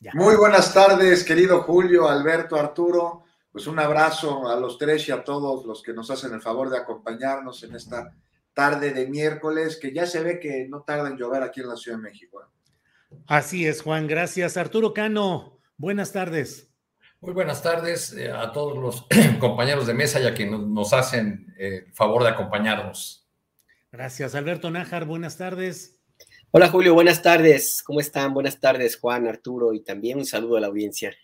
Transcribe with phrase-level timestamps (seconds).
[0.00, 0.12] Ya.
[0.14, 3.24] Muy buenas tardes, querido Julio, Alberto, Arturo.
[3.50, 6.68] Pues un abrazo a los tres y a todos los que nos hacen el favor
[6.68, 8.14] de acompañarnos en esta
[8.52, 11.76] tarde de miércoles, que ya se ve que no tarda en llover aquí en la
[11.76, 12.42] Ciudad de México.
[12.42, 13.16] ¿eh?
[13.26, 14.56] Así es, Juan, gracias.
[14.56, 16.70] Arturo Cano, buenas tardes.
[17.20, 19.06] Muy buenas tardes eh, a todos los
[19.40, 23.26] compañeros de mesa y a quienes nos hacen el favor de acompañarnos.
[23.90, 25.95] Gracias, Alberto Nájar, buenas tardes.
[26.56, 27.82] Hola Julio, buenas tardes.
[27.84, 28.32] ¿Cómo están?
[28.32, 31.14] Buenas tardes, Juan, Arturo, y también un saludo a la audiencia.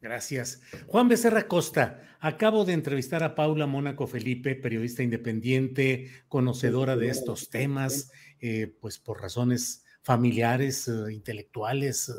[0.00, 0.62] Gracias.
[0.86, 7.50] Juan Becerra Costa, acabo de entrevistar a Paula Mónaco Felipe, periodista independiente, conocedora de estos
[7.50, 12.14] temas, eh, pues por razones familiares, eh, intelectuales,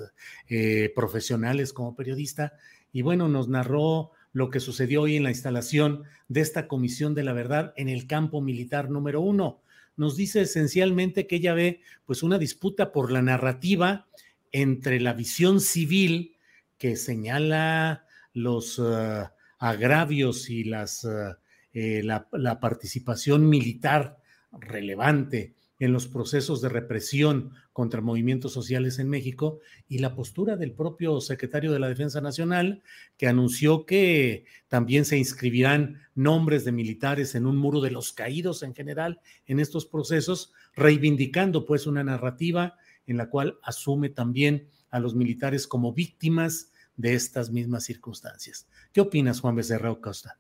[0.50, 2.52] eh, profesionales como periodista.
[2.92, 7.24] Y bueno, nos narró lo que sucedió hoy en la instalación de esta Comisión de
[7.24, 9.62] la Verdad en el campo militar número uno
[9.98, 14.08] nos dice esencialmente que ella ve pues una disputa por la narrativa
[14.52, 16.38] entre la visión civil
[16.78, 19.28] que señala los uh,
[19.60, 21.36] agravios y las, uh,
[21.74, 24.18] eh, la participación militar
[24.52, 29.60] relevante en los procesos de represión contra movimientos sociales en México
[29.90, 32.82] y la postura del propio secretario de la Defensa Nacional,
[33.18, 38.64] que anunció que también se inscribirán nombres de militares en un muro de los caídos
[38.64, 42.78] en general en estos procesos, reivindicando pues una narrativa
[43.08, 48.70] en la cual asume también a los militares como víctimas de estas mismas circunstancias.
[48.94, 50.40] ¿Qué opinas, Juan Becerra Costa?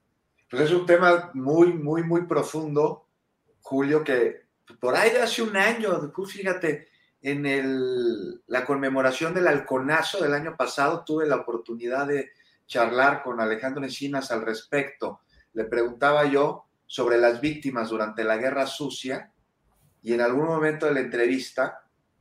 [0.49, 3.09] Pues es un tema muy, muy, muy profundo,
[3.59, 4.45] Julio, que
[4.79, 6.94] por ahí de hace un año, fíjate,
[7.25, 12.29] en la conmemoración del halconazo del año pasado tuve la oportunidad de
[12.67, 15.21] charlar con Alejandro Encinas al respecto.
[15.53, 19.31] Le preguntaba yo sobre las víctimas durante la guerra sucia
[20.03, 21.79] y en algún momento de la entrevista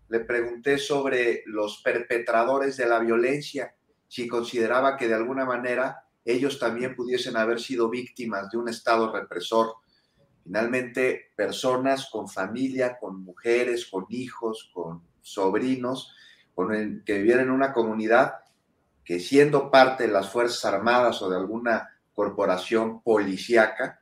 [0.09, 3.75] le pregunté sobre los perpetradores de la violencia,
[4.09, 9.13] si consideraba que de alguna manera ellos también pudiesen haber sido víctimas de un Estado
[9.13, 9.75] represor
[10.45, 16.15] Finalmente, personas con familia, con mujeres, con hijos, con sobrinos,
[16.55, 18.35] que vivían en una comunidad
[19.05, 24.01] que siendo parte de las Fuerzas Armadas o de alguna corporación policíaca,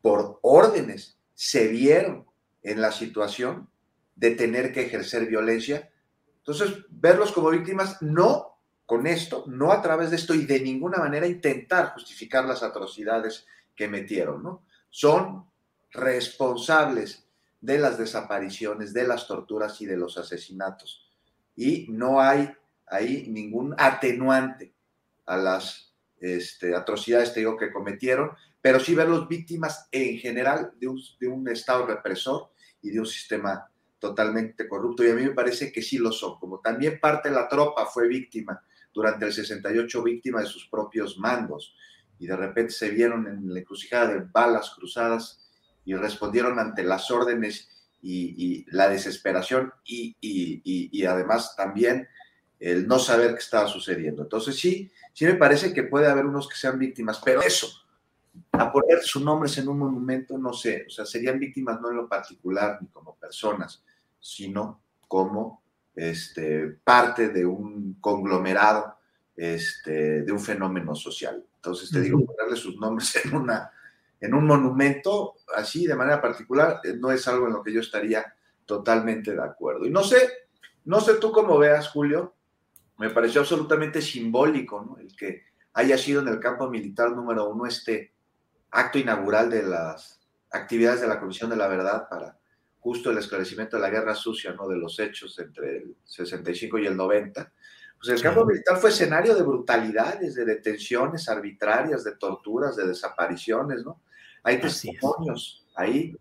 [0.00, 2.26] por órdenes, se vieron
[2.62, 3.68] en la situación
[4.16, 5.90] de tener que ejercer violencia.
[6.38, 10.98] Entonces, verlos como víctimas, no con esto, no a través de esto y de ninguna
[10.98, 14.64] manera intentar justificar las atrocidades que metieron, ¿no?
[14.90, 15.46] Son
[15.92, 17.26] responsables
[17.60, 21.08] de las desapariciones, de las torturas y de los asesinatos.
[21.54, 22.50] Y no hay
[22.86, 24.74] ahí ningún atenuante
[25.26, 31.28] a las este, atrocidades, que cometieron, pero sí verlos víctimas en general de un, de
[31.28, 32.50] un Estado represor
[32.80, 35.04] y de un sistema totalmente corrupto.
[35.04, 37.86] Y a mí me parece que sí lo son, como también parte de la tropa
[37.86, 38.62] fue víctima
[38.92, 41.74] durante el 68, víctima de sus propios mandos,
[42.18, 45.41] y de repente se vieron en la encrucijada de balas cruzadas
[45.84, 47.68] y respondieron ante las órdenes
[48.02, 52.08] y, la desesperación y, y, además también
[52.58, 54.22] el no saber qué estaba sucediendo.
[54.22, 57.68] Entonces sí, sí me parece que puede haber unos que sean víctimas, pero eso,
[58.52, 61.96] a poner sus nombres en un monumento, no sé, o sea, serían víctimas no en
[61.96, 63.82] lo particular ni como personas,
[64.20, 65.62] sino como
[65.94, 68.96] este, parte de un conglomerado,
[69.36, 71.44] este, de un fenómeno social.
[71.56, 73.70] Entonces te digo, ponerle sus nombres en una
[74.22, 77.80] en un monumento así de manera particular eh, no es algo en lo que yo
[77.80, 78.34] estaría
[78.64, 79.84] totalmente de acuerdo.
[79.84, 80.16] Y no sé
[80.84, 82.34] No sé tú cómo veas, Julio,
[82.98, 84.98] me pareció absolutamente simbólico, ¿no?
[84.98, 85.42] El que
[85.74, 88.12] haya sido en el campo militar número uno este
[88.70, 90.20] acto inaugural de las
[90.50, 92.38] actividades de la Comisión de la Verdad para
[92.78, 94.68] justo el esclarecimiento de la guerra sucia, ¿no?
[94.68, 97.52] De los hechos entre el 65 y el 90.
[97.98, 103.84] Pues el campo militar fue escenario de brutalidades, de detenciones arbitrarias, de torturas, de desapariciones,
[103.84, 104.00] ¿no?
[104.42, 106.16] Hay testimonios ahí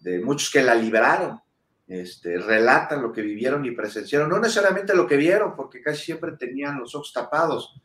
[0.00, 1.40] de muchos que la libraron,
[1.86, 6.32] este, relatan lo que vivieron y presenciaron, no necesariamente lo que vieron, porque casi siempre
[6.32, 7.80] tenían los ojos tapados.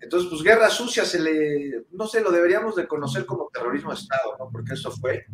[0.00, 3.96] Entonces, pues guerra sucia se le, no sé, lo deberíamos de conocer como terrorismo de
[3.96, 4.48] Estado, ¿no?
[4.50, 5.26] Porque eso fue.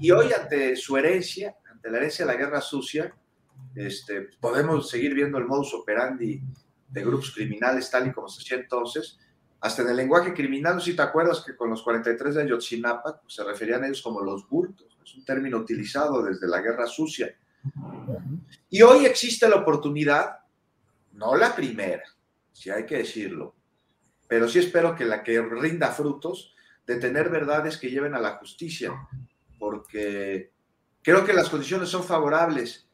[0.00, 3.14] Y, hoy ante su herencia, ante la herencia de la guerra sucia,
[3.74, 6.42] este, podemos seguir viendo el modus operandi
[6.88, 9.18] de grupos criminales tal y como se hacía entonces,
[9.60, 13.20] hasta en el lenguaje criminal, no si te acuerdas que con los 43 de Ayotzinapa
[13.20, 16.86] pues, se referían a ellos como los bultos, es un término utilizado desde la guerra
[16.86, 17.34] sucia.
[18.70, 20.38] Y hoy existe la oportunidad,
[21.12, 22.04] no la primera,
[22.52, 23.54] si hay que decirlo,
[24.28, 26.54] pero sí espero que la que rinda frutos
[26.86, 28.92] de tener verdades que lleven a la justicia,
[29.58, 30.52] porque
[31.02, 32.88] creo que las condiciones son favorables.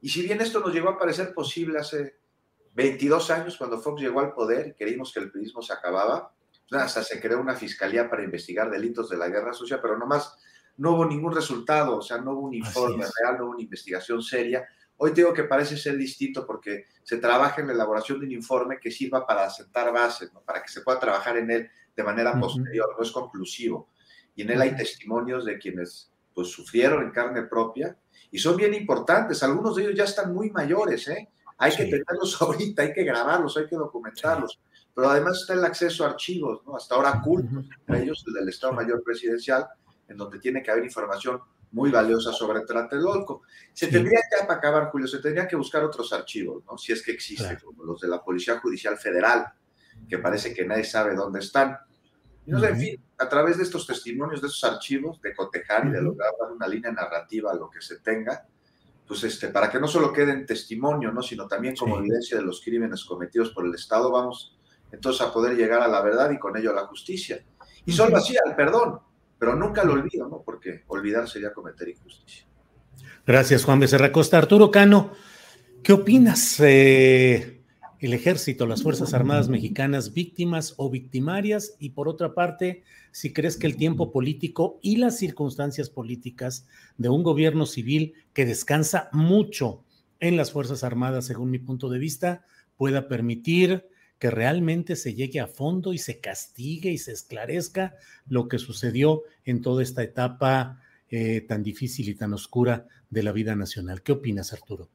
[0.00, 2.19] Y si bien esto nos llegó a parecer posible hace
[2.74, 6.32] 22 años, cuando Fox llegó al poder y creímos que el periodismo se acababa,
[6.68, 10.36] pues hasta se creó una fiscalía para investigar delitos de la guerra sucia, pero nomás
[10.76, 14.22] no hubo ningún resultado, o sea, no hubo un informe real, no hubo una investigación
[14.22, 14.66] seria.
[14.96, 18.78] Hoy digo que parece ser distinto porque se trabaja en la elaboración de un informe
[18.78, 22.94] que sirva para sentar bases, para que se pueda trabajar en él de manera posterior,
[22.96, 23.88] no es conclusivo.
[24.34, 27.96] Y en él hay testimonios de quienes pues sufrieron en carne propia
[28.30, 29.42] y son bien importantes.
[29.42, 31.28] Algunos de ellos ya están muy mayores, ¿eh?
[31.60, 34.58] Hay que tenerlos ahorita, hay que grabarlos, hay que documentarlos.
[34.94, 36.76] Pero además está el acceso a archivos, ¿no?
[36.76, 39.66] Hasta ahora cultos, entre ellos el del Estado Mayor Presidencial,
[40.08, 41.40] en donde tiene que haber información
[41.72, 43.42] muy valiosa sobre Tlatelolco.
[43.72, 46.76] Se tendría que, para acabar, Julio, se tendría que buscar otros archivos, ¿no?
[46.76, 49.46] Si es que existen, como los de la Policía Judicial Federal,
[50.08, 51.78] que parece que nadie sabe dónde están.
[52.46, 55.86] Y no sé, en fin, a través de estos testimonios, de esos archivos, de cotejar
[55.86, 58.46] y de lograr dar una línea narrativa a lo que se tenga,
[59.10, 61.20] pues este, para que no solo quede en testimonio, ¿no?
[61.20, 64.56] sino también como evidencia de los crímenes cometidos por el Estado, vamos
[64.92, 67.44] entonces a poder llegar a la verdad y con ello a la justicia.
[67.84, 69.00] Y solo así al perdón,
[69.36, 70.42] pero nunca lo olvido, ¿no?
[70.42, 72.46] Porque olvidar sería cometer injusticia.
[73.26, 74.38] Gracias, Juan Becerra Costa.
[74.38, 75.10] Arturo Cano,
[75.82, 76.60] ¿qué opinas?
[76.60, 77.59] Eh,
[78.00, 82.82] el ejército, las Fuerzas Armadas Mexicanas, víctimas o victimarias, y por otra parte,
[83.12, 86.66] si crees que el tiempo político y las circunstancias políticas
[86.96, 89.84] de un gobierno civil que descansa mucho
[90.18, 93.86] en las Fuerzas Armadas, según mi punto de vista, pueda permitir
[94.18, 97.94] que realmente se llegue a fondo y se castigue y se esclarezca
[98.26, 100.80] lo que sucedió en toda esta etapa
[101.10, 104.02] eh, tan difícil y tan oscura de la vida nacional.
[104.02, 104.88] ¿Qué opinas, Arturo?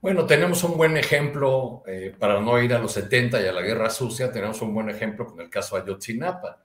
[0.00, 3.62] Bueno, tenemos un buen ejemplo, eh, para no ir a los 70 y a la
[3.62, 6.62] guerra sucia, tenemos un buen ejemplo con el caso Ayotzinapa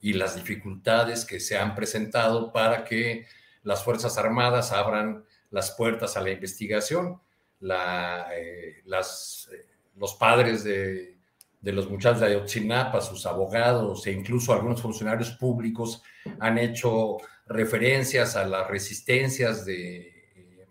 [0.00, 3.26] y las dificultades que se han presentado para que
[3.64, 7.20] las Fuerzas Armadas abran las puertas a la investigación.
[7.58, 9.66] La, eh, las, eh,
[9.96, 11.16] los padres de,
[11.60, 16.02] de, los muchachos de Ayotzinapa, sus abogados e incluso algunos funcionarios públicos
[16.38, 17.16] han hecho
[17.48, 20.15] referencias a las resistencias de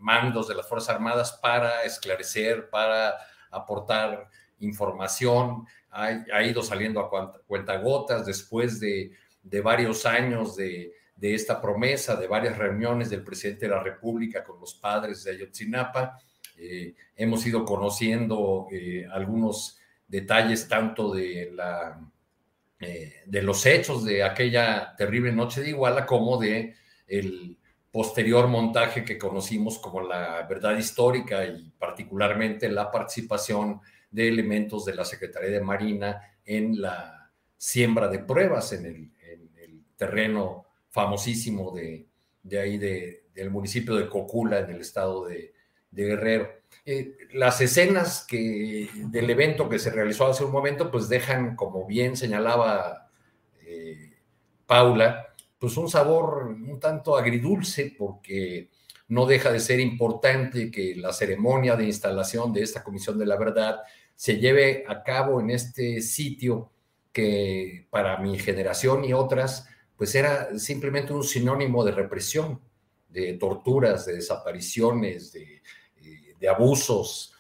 [0.06, 3.16] mandos de las Fuerzas Armadas para esclarecer, para
[3.50, 4.29] aportar
[4.60, 5.65] información.
[5.89, 9.12] Ha, ido saliendo a cuentagotas después de,
[9.63, 14.75] varios años de, esta promesa, de varias reuniones del presidente de la República con los
[14.75, 16.20] padres de Ayotzinapa.
[16.58, 22.00] Eh, hemos ido conociendo eh, algunos detalles tanto de, la,
[22.79, 26.75] eh, de los hechos de aquella terrible noche de Iguala como de
[27.08, 27.58] el,
[27.96, 33.80] posterior montaje que conocimos como la verdad histórica y particularmente la participación
[34.12, 39.12] de elementos de la Secretaría de Marina en la siembra de pruebas en el,
[39.96, 42.10] terreno famosísimo de,
[42.60, 45.54] ahí del municipio de Cocula, en el estado de,
[45.90, 46.50] Guerrero.
[46.86, 51.86] Eh, las escenas que, del evento que se realizó hace un momento, pues dejan, como
[51.86, 53.10] bien señalaba
[53.66, 54.18] eh,
[54.66, 55.25] Paula,
[55.59, 58.69] pues un sabor un tanto agridulce porque
[59.07, 63.38] no deja de ser importante que la ceremonia de instalación de esta Comisión de la
[63.38, 63.81] Verdad
[64.15, 66.71] se lleve a cabo en este sitio
[67.12, 72.59] que para mi generación y otras, pues era simplemente un sinónimo de represión,
[73.09, 75.62] de torturas, de desapariciones, de,
[76.01, 77.33] eh, abusos,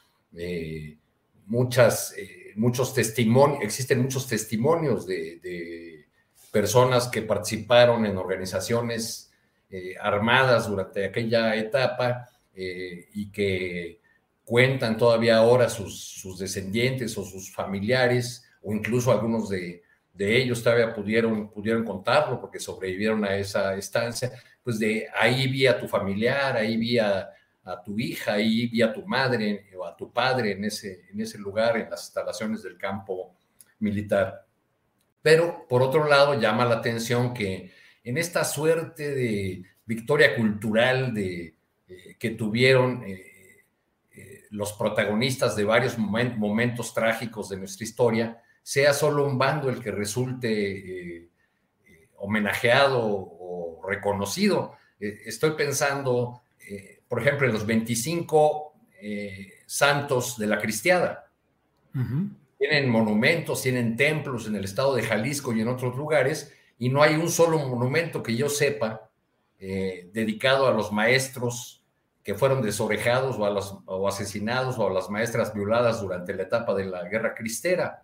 [1.45, 5.39] muchas, eh, muchos testimonios, existen muchos testimonios de
[6.55, 9.29] personas que participaron en organizaciones
[9.69, 13.99] eh, armadas durante aquella etapa eh, y que
[14.45, 19.83] cuentan todavía ahora sus, descendientes o sus familiares, o incluso algunos de,
[20.17, 24.31] ellos todavía pudieron, pudieron contarlo porque sobrevivieron a esa estancia,
[24.63, 27.33] pues de ahí vi a tu familiar, ahí vi a,
[27.83, 31.37] tu hija, ahí vi a tu madre o a tu padre en ese, en ese
[31.37, 33.35] lugar, en las instalaciones del campo
[33.79, 34.44] militar.
[35.25, 37.71] Pero por otro lado, llama la atención que
[38.03, 41.55] en esta suerte de victoria cultural de,
[41.87, 43.63] eh, que tuvieron eh,
[44.11, 49.81] eh, los protagonistas de varios momentos trágicos de nuestra historia, sea solo un bando el
[49.81, 51.31] que resulte
[52.17, 54.73] homenajeado o reconocido.
[54.99, 56.43] estoy pensando,
[57.07, 58.73] por ejemplo, en los 25
[59.65, 61.31] santos de la cristiada.
[62.67, 67.03] Tienen monumentos, tienen templos en el estado de Jalisco y en otros lugares, y no
[67.03, 69.11] hay un solo monumento que yo sepa
[69.59, 71.83] eh, dedicado a los maestros
[72.23, 76.41] que fueron desorejados o, a los, o asesinados o a las maestras violadas durante la
[76.41, 78.03] etapa de la guerra cristera.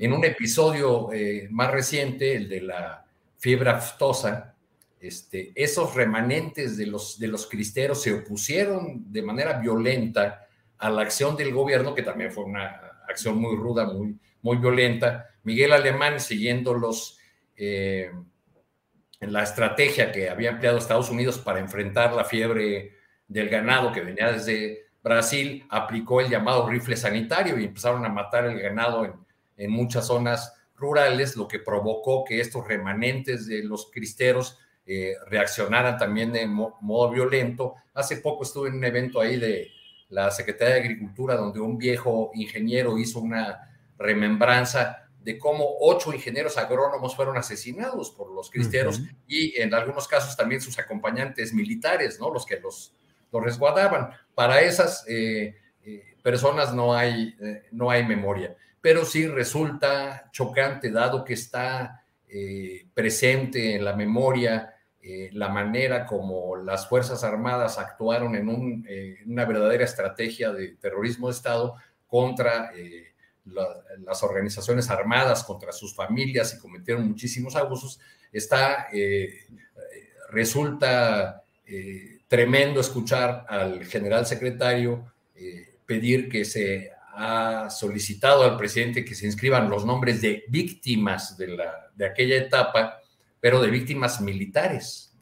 [0.00, 3.06] En un episodio eh, más reciente, el de la
[3.36, 4.56] fiebre aftosa,
[4.98, 10.46] este, esos remanentes de los, de los cristeros se opusieron de manera violenta
[10.78, 15.30] a la acción del gobierno, que también fue una acción muy ruda, muy, muy violenta.
[15.42, 17.18] Miguel Alemán, siguiendo los
[17.56, 18.12] eh,
[19.20, 22.92] la estrategia que había empleado Estados Unidos para enfrentar la fiebre
[23.26, 28.44] del ganado que venía desde Brasil, aplicó el llamado rifle sanitario y empezaron a matar
[28.44, 29.12] el ganado en,
[29.56, 35.98] en muchas zonas rurales, lo que provocó que estos remanentes de los cristeros eh, reaccionaran
[35.98, 37.74] también de modo violento.
[37.92, 39.68] Hace poco estuve en un evento ahí de
[40.08, 46.56] la Secretaría de Agricultura donde un viejo ingeniero hizo una remembranza de cómo ocho ingenieros
[46.56, 52.32] agrónomos fueron asesinados por los cristeros y en algunos casos también sus acompañantes militares, ¿no?
[52.32, 52.94] Los que los,
[53.30, 54.10] los resguardaban.
[54.34, 60.90] Para esas eh, eh, personas no hay, eh, no hay memoria, pero sí resulta chocante
[60.90, 62.04] dado que está
[62.92, 64.77] presente en la memoria
[65.32, 68.48] la manera como las Fuerzas Armadas actuaron en,
[68.86, 71.76] en, una verdadera estrategia de terrorismo de Estado
[72.06, 72.70] contra
[74.04, 78.00] las organizaciones armadas contra sus familias y cometieron muchísimos abusos,
[78.32, 79.46] está, eh,
[80.30, 89.04] resulta eh, tremendo escuchar al general secretario eh, pedir que se ha solicitado al presidente
[89.04, 93.00] que se inscriban los nombres de víctimas de, la, de aquella etapa,
[93.40, 95.14] pero de víctimas militares.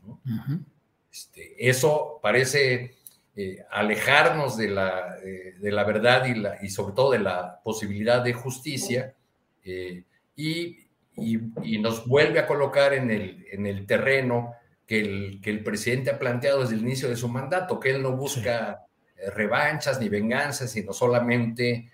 [1.11, 2.97] este, eso parece
[3.39, 7.61] eh, alejarnos de la, eh, de la verdad y, la, y, sobre todo de la
[7.63, 9.15] posibilidad de justicia
[9.63, 10.05] eh,
[10.35, 10.79] y,
[11.17, 14.55] y, nos vuelve a colocar en el, en el terreno
[14.87, 18.03] que el, que el, presidente ha planteado desde el inicio de su mandato, que él
[18.03, 18.87] no busca
[19.35, 21.91] revanchas ni venganzas, sino solamente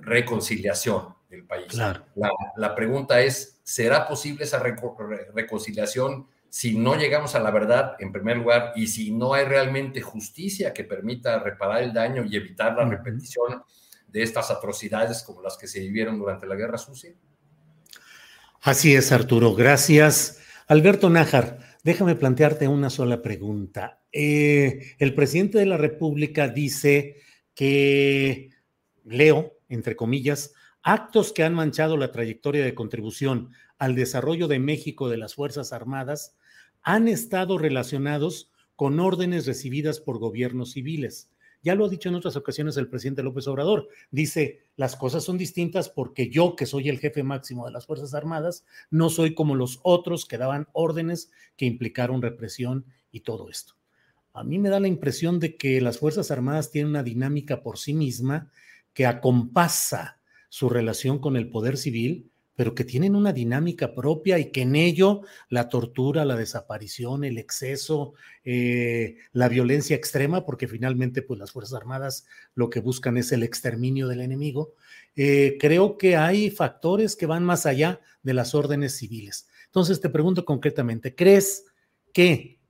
[0.00, 1.74] reconciliación del país.
[1.74, 2.04] La,
[2.56, 8.36] la, pregunta es, ¿será posible esa reconciliación si no llegamos a la verdad, en primer
[8.36, 12.84] lugar, y si no hay realmente justicia que permita reparar el daño y evitar la
[12.84, 13.62] repetición
[14.06, 17.14] de estas atrocidades como las que se vivieron durante la Guerra Sucia?
[18.60, 19.54] Así es, Arturo.
[19.54, 20.42] Gracias.
[20.68, 24.02] Alberto Nájar, déjame plantearte una sola pregunta.
[24.12, 27.16] Eh, el presidente de la República dice
[27.54, 28.50] que,
[29.04, 35.08] leo, entre comillas, actos que han manchado la trayectoria de contribución al desarrollo de México
[35.08, 36.36] de las Fuerzas Armadas
[36.82, 41.30] han estado relacionados con órdenes recibidas por gobiernos civiles.
[41.62, 43.88] Ya lo ha dicho en otras ocasiones el presidente López Obrador.
[44.10, 48.14] Dice, las cosas son distintas porque yo, que soy el jefe máximo de las Fuerzas
[48.14, 53.74] Armadas, no soy como los otros que daban órdenes que implicaron represión y todo esto.
[54.32, 57.78] A mí me da la impresión de que las Fuerzas Armadas tienen una dinámica por
[57.78, 58.50] sí misma
[58.92, 60.18] que acompasa
[60.52, 64.76] su relación con el poder civil pero que tienen una dinámica propia y que en
[64.76, 68.12] ello la tortura, la desaparición, el exceso,
[68.44, 73.42] eh, la violencia extrema, porque finalmente pues las Fuerzas Armadas lo que buscan es el
[73.42, 74.74] exterminio del enemigo,
[75.16, 79.48] eh, creo que hay factores que van más allá de las órdenes civiles.
[79.64, 81.64] Entonces te pregunto concretamente, ¿crees
[82.12, 82.60] que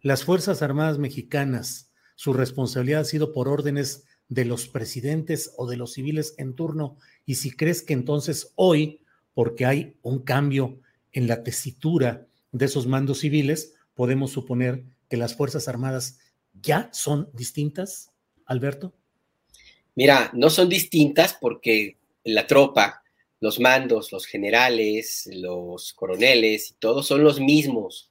[0.00, 5.76] las Fuerzas Armadas mexicanas, su responsabilidad ha sido por órdenes de los presidentes o de
[5.76, 6.96] los civiles en turno?
[7.26, 9.00] Y si crees que entonces hoy
[9.34, 10.80] porque hay un cambio
[11.12, 16.18] en la tesitura de esos mandos civiles, podemos suponer que las Fuerzas Armadas
[16.62, 18.10] ya son distintas,
[18.46, 18.94] Alberto.
[19.94, 23.02] Mira, no son distintas porque la tropa,
[23.40, 28.10] los mandos, los generales, los coroneles todos son los mismos.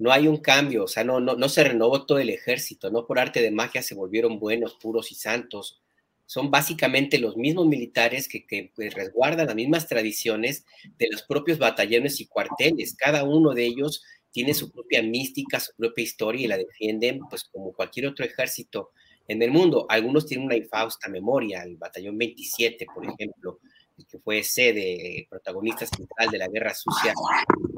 [0.00, 3.06] No hay un cambio, o sea, no, no, no se renovó todo el ejército, no
[3.06, 5.80] por arte de magia se volvieron buenos, puros y santos.
[6.26, 10.64] son básicamente los mismos militares que, que pues, resguardan las mismas tradiciones
[10.98, 12.96] de los propios batallones y cuarteles.
[12.96, 14.02] Cada uno de ellos
[14.32, 18.90] tiene su propia mística, su propia historia y la defienden pues como cualquier otro ejército
[19.28, 19.86] en el mundo.
[19.88, 23.60] Algunos tienen una infausta memoria, el batallón 27, por ejemplo,
[24.06, 27.14] que fue sede, protagonista central de la guerra sucia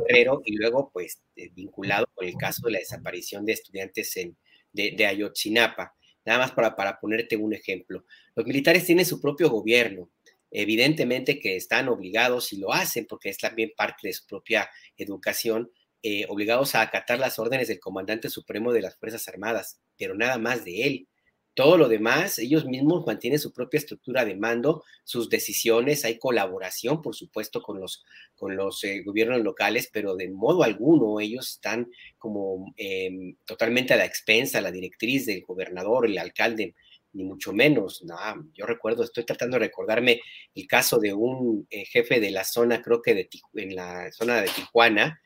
[0.08, 4.36] Guerrero, y luego pues eh, vinculado con el caso de la desaparición de estudiantes en,
[4.72, 5.94] de, de Ayotzinapa.
[6.24, 8.04] Nada más para, para ponerte un ejemplo.
[8.34, 10.10] Los militares tienen su propio gobierno,
[10.50, 15.70] evidentemente que están obligados y lo hacen porque es también parte de su propia educación,
[16.02, 20.36] eh, obligados a acatar las órdenes del comandante supremo de las Fuerzas Armadas, pero nada
[20.38, 21.08] más de él.
[21.54, 27.02] Todo lo demás, ellos mismos mantienen su propia estructura de mando, sus decisiones, hay colaboración,
[27.02, 28.04] por supuesto, con los,
[28.34, 33.98] con los eh, gobiernos locales, pero de modo alguno ellos están como eh, totalmente a
[33.98, 36.74] la expensa, la directriz del gobernador, el alcalde,
[37.12, 38.02] ni mucho menos.
[38.02, 38.16] No,
[38.54, 40.22] yo recuerdo, estoy tratando de recordarme
[40.54, 44.40] el caso de un eh, jefe de la zona, creo que de, en la zona
[44.40, 45.20] de Tijuana,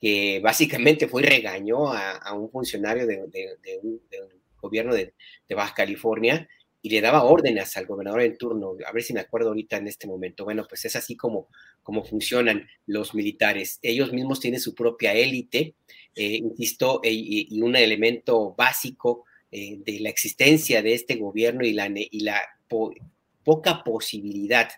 [0.00, 4.00] que básicamente fue y regañó a, un funcionario de, de, de un,
[4.60, 5.14] gobierno de,
[5.48, 6.48] Baja California
[6.80, 9.88] y le daba órdenes al gobernador en turno, a ver si me acuerdo ahorita en
[9.88, 10.44] este momento.
[10.44, 11.48] Bueno, pues es así como,
[11.82, 13.80] como funcionan los militares.
[13.82, 15.74] Ellos mismos tienen su propia élite,
[16.14, 21.72] eh, insisto, e, y, un elemento básico eh, de la existencia de este gobierno y
[21.72, 22.40] la, y la
[23.44, 24.68] poca posibilidad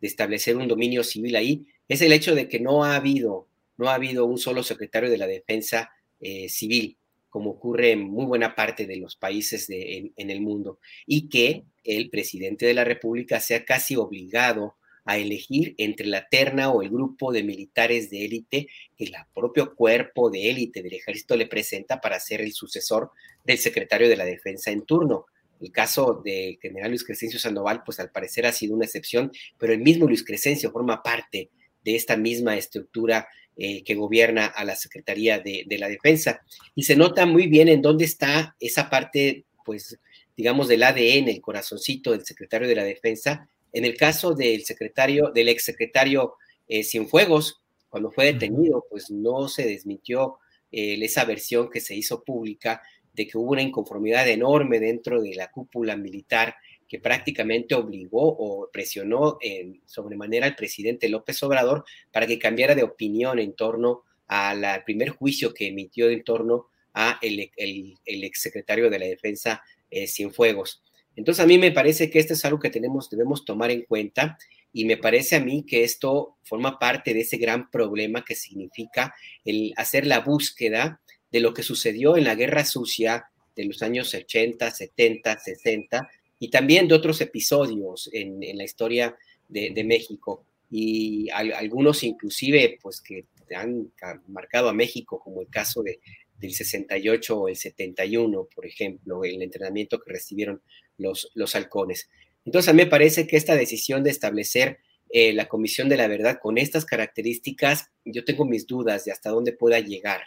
[0.00, 3.88] de establecer un dominio civil ahí es el hecho de que no ha habido, no
[3.88, 5.90] ha habido un solo secretario de la defensa
[6.20, 6.97] eh, civil
[7.28, 11.64] como ocurre en muy buena parte de los países de, en, el mundo, y que
[11.84, 16.90] el presidente de la República sea casi obligado a elegir entre la terna o el
[16.90, 22.00] grupo de militares de élite que el propio cuerpo de élite del ejército le presenta
[22.00, 23.10] para ser el sucesor
[23.42, 25.24] del secretario de la defensa en turno.
[25.60, 29.72] El caso del general Luis Crescencio Sandoval, pues al parecer ha sido una excepción, pero
[29.72, 31.50] el mismo Luis Crescencio forma parte
[31.84, 33.28] de esta misma estructura
[33.60, 36.42] eh, que gobierna a la Secretaría de, la Defensa.
[36.76, 39.98] Y se nota muy bien en dónde está esa parte, pues,
[40.36, 43.48] digamos, del ADN, el corazoncito del secretario de la Defensa.
[43.72, 46.34] En el caso del secretario, del exsecretario
[46.68, 50.38] eh, Cienfuegos, cuando fue detenido, pues no se desmintió
[50.70, 52.80] eh, esa versión que se hizo pública
[53.12, 56.54] de que hubo una inconformidad enorme dentro de la cúpula militar
[56.88, 62.82] que prácticamente obligó o presionó en sobremanera al presidente López Obrador para que cambiara de
[62.82, 68.98] opinión en torno al primer juicio que emitió en torno a el, el, exsecretario de
[68.98, 70.82] la Defensa, eh, Cienfuegos.
[71.16, 74.38] Entonces a mí me parece que esto es algo que tenemos, debemos tomar en cuenta
[74.72, 79.14] y me parece a mí que esto forma parte de ese gran problema que significa
[79.44, 81.00] el hacer la búsqueda
[81.32, 86.50] de lo que sucedió en la guerra sucia de los años 80, 70, 60, y
[86.50, 89.16] también de otros episodios en, la historia
[89.48, 93.24] de, México y algunos inclusive pues que
[93.54, 93.90] han
[94.28, 96.00] marcado a México como el caso de,
[96.38, 100.62] del 68 o el 71, por ejemplo, el entrenamiento que recibieron
[100.96, 102.08] los, los halcones.
[102.44, 104.78] Entonces a mí me parece que esta decisión de establecer
[105.10, 109.30] eh, la Comisión de la Verdad con estas características, yo tengo mis dudas de hasta
[109.30, 110.20] dónde pueda llegar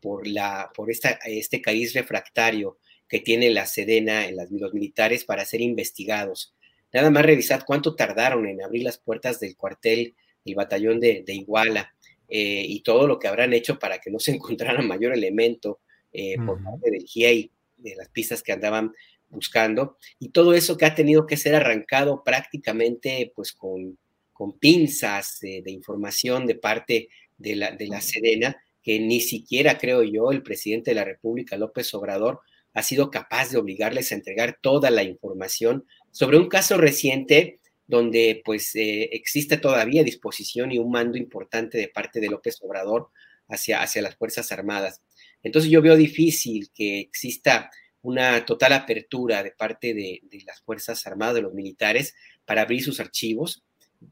[0.00, 2.78] por, la, por esta, este cariz refractario
[3.10, 6.54] que tiene la Sedena en las, los militares para ser investigados.
[6.92, 11.92] Nada más revisar cuánto tardaron en abrir las puertas del cuartel, el batallón de, Iguala,
[12.28, 15.80] eh, y todo lo que habrán hecho para que no se encontrara mayor elemento
[16.12, 18.92] eh, por parte del GIEI, de las pistas que andaban
[19.28, 23.98] buscando, y todo eso que ha tenido que ser arrancado prácticamente pues con,
[24.32, 30.02] con pinzas de información de parte de la, de la Sedena, que ni siquiera creo
[30.02, 32.40] yo el presidente de la República, López Obrador,
[32.72, 38.40] ha sido capaz de obligarles a entregar toda la información sobre un caso reciente donde
[38.44, 43.10] pues eh, existe todavía disposición y un mando importante de parte de López Obrador
[43.48, 45.02] hacia, hacia las Fuerzas Armadas.
[45.42, 47.70] Entonces yo veo difícil que exista
[48.02, 53.00] una total apertura de parte de, las Fuerzas Armadas, de los militares, para abrir sus
[53.00, 53.64] archivos.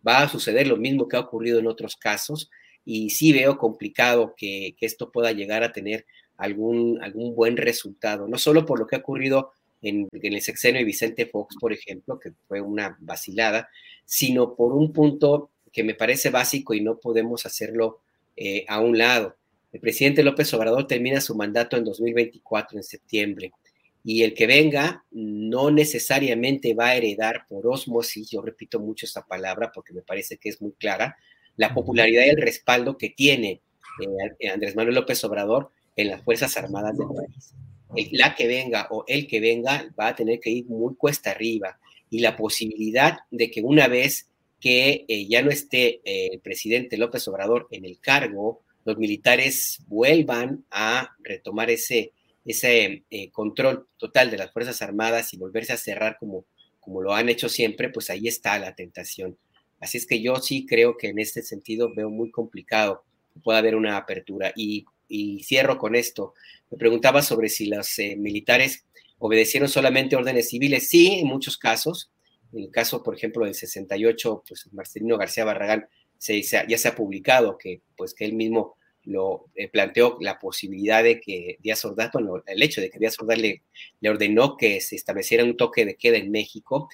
[0.07, 2.51] Va a suceder lo mismo que ha ocurrido en otros casos
[2.85, 6.05] y sí veo complicado que, que esto pueda llegar a tener
[6.39, 10.85] algún, algún buen resultado, no solo por lo que ha ocurrido en, el sexenio de
[10.85, 13.69] Vicente Fox, por ejemplo, que fue una vacilada,
[14.05, 18.01] sino por un punto que me parece básico y no podemos hacerlo
[18.37, 19.37] eh, a un lado.
[19.73, 23.53] El presidente López Obrador termina su mandato en 2024, en septiembre,
[24.05, 29.27] y el que venga no necesariamente va a heredar por osmosis, yo repito mucho esta
[29.27, 31.17] palabra porque me parece que es muy clara,
[31.57, 33.61] la popularidad y el respaldo que tiene
[34.39, 37.55] eh, Andrés Manuel López Obrador en las Fuerzas Armadas del país.
[38.13, 41.79] la que venga o el que venga va a tener que ir muy cuesta arriba
[42.09, 44.29] y la posibilidad de que una vez
[44.61, 49.81] que eh, ya no esté eh, el presidente López Obrador en el cargo, los militares
[49.89, 52.13] vuelvan a retomar ese,
[52.45, 56.45] ese eh, control total de las Fuerzas Armadas y volverse a cerrar como,
[56.79, 59.37] como lo han hecho siempre, pues ahí está la tentación.
[59.81, 63.59] Así es que yo sí creo que en este sentido veo muy complicado que pueda
[63.59, 64.53] haber una apertura.
[64.57, 66.35] Y, y cierro con esto.
[66.71, 68.85] Me preguntaba sobre si los militares
[69.19, 70.89] obedecieron solamente órdenes civiles.
[70.89, 72.11] Sí, en muchos casos.
[72.53, 76.95] En el caso, por ejemplo, del 68, pues Marcelino García Barragán se, ya se ha
[76.95, 82.11] publicado que, pues, que él mismo lo eh, planteó la posibilidad de que Díaz Ordaz,
[82.47, 83.63] el hecho de que Díaz Ordaz le,
[84.07, 86.89] ordenó que se estableciera un toque de queda en México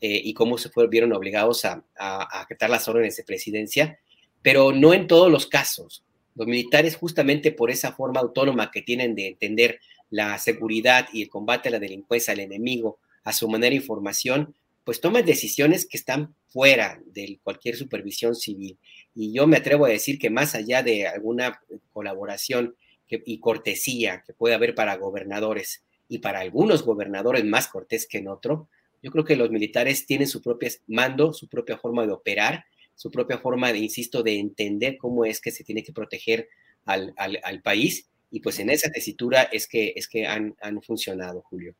[0.00, 4.00] eh, y cómo se fueron, vieron obligados a, a, acatar las órdenes de presidencia,
[4.42, 6.04] pero no en todos los casos.
[6.40, 11.28] Los militares, justamente por esa forma autónoma que tienen de entender la seguridad y el
[11.28, 15.98] combate a la delincuencia, al enemigo, a su manera de información, pues toman decisiones que
[15.98, 18.78] están fuera de cualquier supervisión civil.
[19.14, 21.60] Y yo me atrevo a decir que más allá de alguna
[21.92, 22.74] colaboración
[23.10, 28.28] y cortesía que puede haber para gobernadores y para algunos gobernadores más cortés que en
[28.28, 28.70] otro,
[29.02, 32.64] yo creo que los militares tienen su propio mando, su propia forma de operar,
[33.00, 36.50] su propia forma, de, insisto, de entender cómo es que se tiene que proteger
[36.84, 41.40] al, al país y pues en esa tesitura es que, es que han, han funcionado,
[41.40, 41.74] Julio.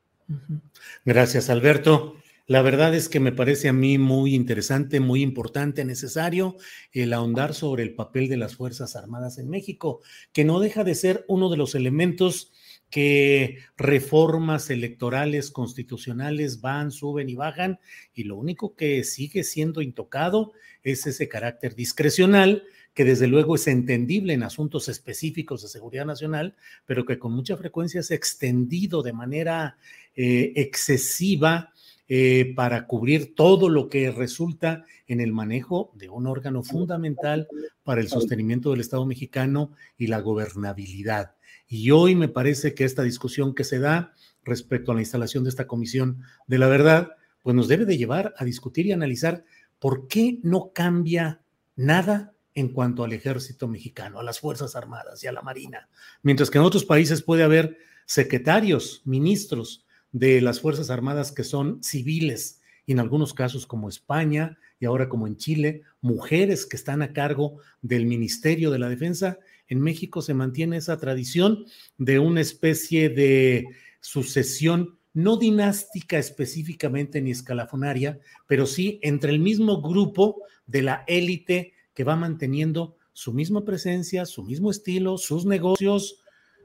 [1.04, 2.16] Gracias, Alberto.
[2.46, 6.56] La verdad es que me parece a mí muy interesante, muy importante, necesario
[6.92, 10.00] el ahondar sobre el papel de las Fuerzas Armadas en México,
[10.33, 12.50] que no deja de ser uno de los elementos
[12.90, 17.79] que reformas electorales, constitucionales van, suben y bajan,
[18.12, 23.66] y lo único que sigue siendo intocado es ese carácter discrecional que desde luego es
[23.68, 29.12] entendible en asuntos específicos de seguridad nacional, pero que con mucha frecuencia es extendido de
[29.12, 29.76] manera
[30.16, 31.72] eh, excesiva
[32.09, 37.46] eh, para cubrir todo lo que resulta en el manejo de un órgano fundamental
[37.85, 41.37] para el sostenimiento del Estado mexicano y la gobernabilidad.
[41.72, 45.50] Y hoy me parece que esta discusión que se da respecto a la instalación de
[45.50, 47.12] esta comisión de la verdad,
[47.44, 49.44] pues nos debe de llevar a discutir y analizar
[49.78, 51.42] por qué no cambia
[51.76, 55.88] nada en cuanto al ejército mexicano, a las Fuerzas Armadas y a la Marina,
[56.24, 61.85] mientras que en otros países puede haber secretarios, ministros de las Fuerzas Armadas que son
[61.85, 67.02] civiles, y en algunos casos como España y ahora como en Chile, mujeres que están
[67.02, 69.38] a cargo del Ministerio de la Defensa.
[69.70, 71.64] En México se mantiene esa tradición
[71.96, 73.66] de una especie de
[74.00, 81.72] sucesión no dinástica específicamente ni escalafonaria, pero sí entre el mismo grupo de la élite
[81.94, 86.20] que va manteniendo su misma presencia, su mismo estilo, sus negocios,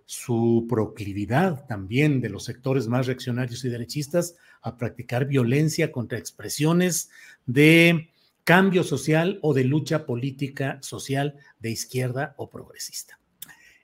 [0.06, 7.10] su proclividad también de los sectores más reaccionarios y derechistas a practicar violencia contra expresiones
[7.46, 8.12] de
[8.46, 13.20] cambio social o de lucha política social de izquierda o progresista.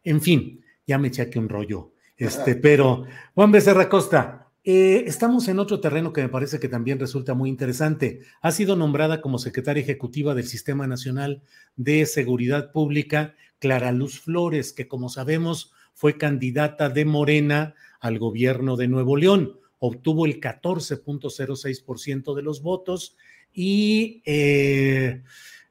[0.04, 1.92] En fin, ya me eché aquí un rollo.
[2.16, 7.00] Este, pero Juan Becerra Costa, eh, estamos en otro terreno que me parece que también
[7.00, 8.22] resulta muy interesante.
[8.42, 11.42] Ha sido nombrada como secretaria ejecutiva del Sistema Nacional
[11.76, 18.78] de Seguridad Pública Clara Luz Flores, que como sabemos fue candidata de Morena al gobierno
[18.78, 19.60] de Nuevo León.
[19.80, 23.18] Obtuvo el 14.06% de los votos
[23.54, 25.22] y eh,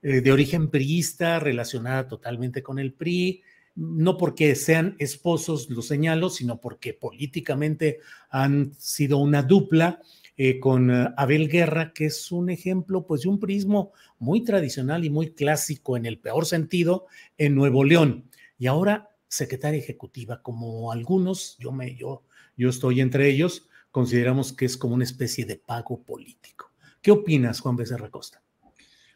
[0.03, 3.43] eh, de origen priista, relacionada totalmente con el PRI
[3.77, 10.03] no porque sean esposos, lo señalo, sino porque políticamente han sido una dupla
[10.37, 15.11] eh, con Abel Guerra, que es un ejemplo pues de un prismo muy tradicional y
[15.11, 17.07] muy clásico en el peor sentido
[17.39, 18.29] en Nuevo León.
[18.59, 22.25] Y ahora secretaria ejecutiva, como algunos, yo, me, yo,
[22.57, 26.70] yo estoy entre ellos, consideramos que es como una especie de pago político.
[27.03, 28.43] ¿Qué opinas, Juan Becerra Costa?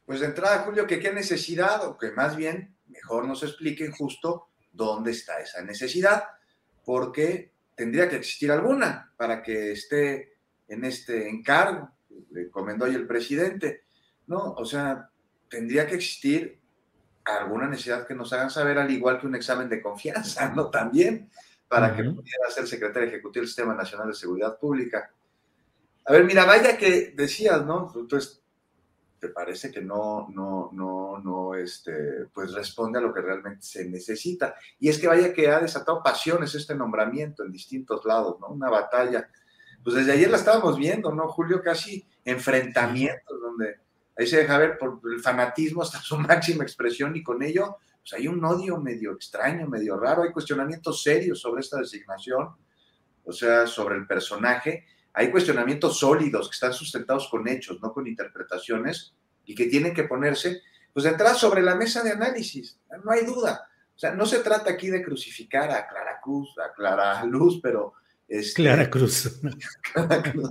[0.06, 4.48] Pues de entrada, Julio, que qué necesidad, o que más bien mejor nos expliquen justo
[4.72, 6.24] dónde está esa necesidad,
[6.84, 10.34] porque tendría que existir alguna para que esté
[10.68, 11.90] en este encargo,
[12.30, 13.84] le comentó hoy el presidente,
[14.26, 14.52] ¿no?
[14.52, 15.10] O sea,
[15.48, 16.60] tendría que existir
[17.24, 20.70] alguna necesidad que nos hagan saber, al igual que un examen de confianza, ¿no?
[20.70, 21.30] También,
[21.68, 25.10] para que pudiera ser secretario ejecutivo del Sistema Nacional de Seguridad Pública.
[26.06, 27.92] A ver, mira, vaya que decías, ¿no?
[27.94, 28.42] Entonces,
[29.18, 33.86] te parece que no, no, no, no, este, pues responde a lo que realmente se
[33.86, 34.54] necesita.
[34.78, 38.48] Y es que vaya que ha desatado pasiones este nombramiento en distintos lados, ¿no?
[38.48, 39.30] Una batalla.
[39.82, 41.62] Pues desde ayer la estábamos viendo, ¿no, Julio?
[41.62, 43.76] Casi enfrentamientos donde
[44.16, 48.12] ahí se deja ver por el fanatismo hasta su máxima expresión y con ello, pues
[48.12, 52.50] hay un odio medio extraño, medio raro, hay cuestionamientos serios sobre esta designación,
[53.24, 54.84] o sea, sobre el personaje,
[55.14, 59.14] hay cuestionamientos sólidos que están sustentados con hechos, no con interpretaciones,
[59.46, 60.60] y que tienen que ponerse,
[60.92, 62.80] pues, de entrada sobre la mesa de análisis.
[63.04, 63.68] No hay duda.
[63.94, 67.94] O sea, no se trata aquí de crucificar a Clara Cruz, a Clara Luz, pero...
[68.26, 69.40] Este, Clara Cruz.
[69.92, 70.48] Clara Cruz.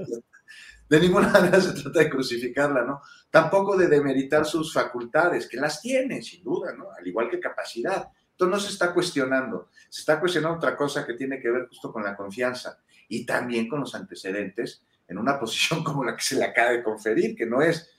[0.88, 3.02] De ninguna manera se trata de crucificarla, ¿no?
[3.30, 6.89] Tampoco de demeritar sus facultades, que las tiene, sin duda, ¿no?
[6.97, 8.08] Al igual que capacidad.
[8.32, 9.69] Esto no se está cuestionando.
[9.89, 12.80] Se está cuestionando otra cosa que tiene que ver justo con la confianza
[13.13, 16.84] y también con los antecedentes en una posición como la que se le acaba de
[16.84, 17.89] conferir, que no es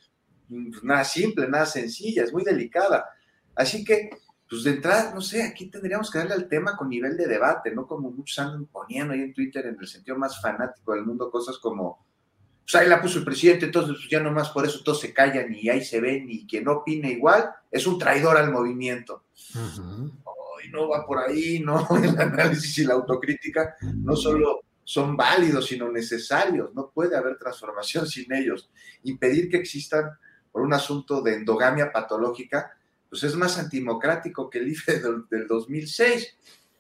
[0.49, 3.09] pues, nada simple, nada sencilla, es muy delicada.
[3.55, 4.11] Así que,
[4.49, 7.73] pues de entrada, no sé, aquí tendríamos que darle al tema con nivel de debate,
[7.73, 11.31] no como muchos andan poniendo ahí en Twitter en el sentido más fanático del mundo,
[11.31, 12.05] cosas como,
[12.63, 15.55] pues ahí la puso el presidente, entonces pues, ya nomás por eso todos se callan
[15.55, 19.25] y ahí se ven y quien no opine igual es un traidor al movimiento.
[20.65, 25.67] y no va por ahí, no, el análisis y la autocrítica no solo son válidos,
[25.67, 28.71] sino necesarios, no puede haber transformación sin ellos.
[29.03, 30.11] Impedir que existan
[30.53, 32.77] por un asunto de endogamia patológica,
[33.09, 36.37] pues es más antidemocrático que el IFE del, 2006.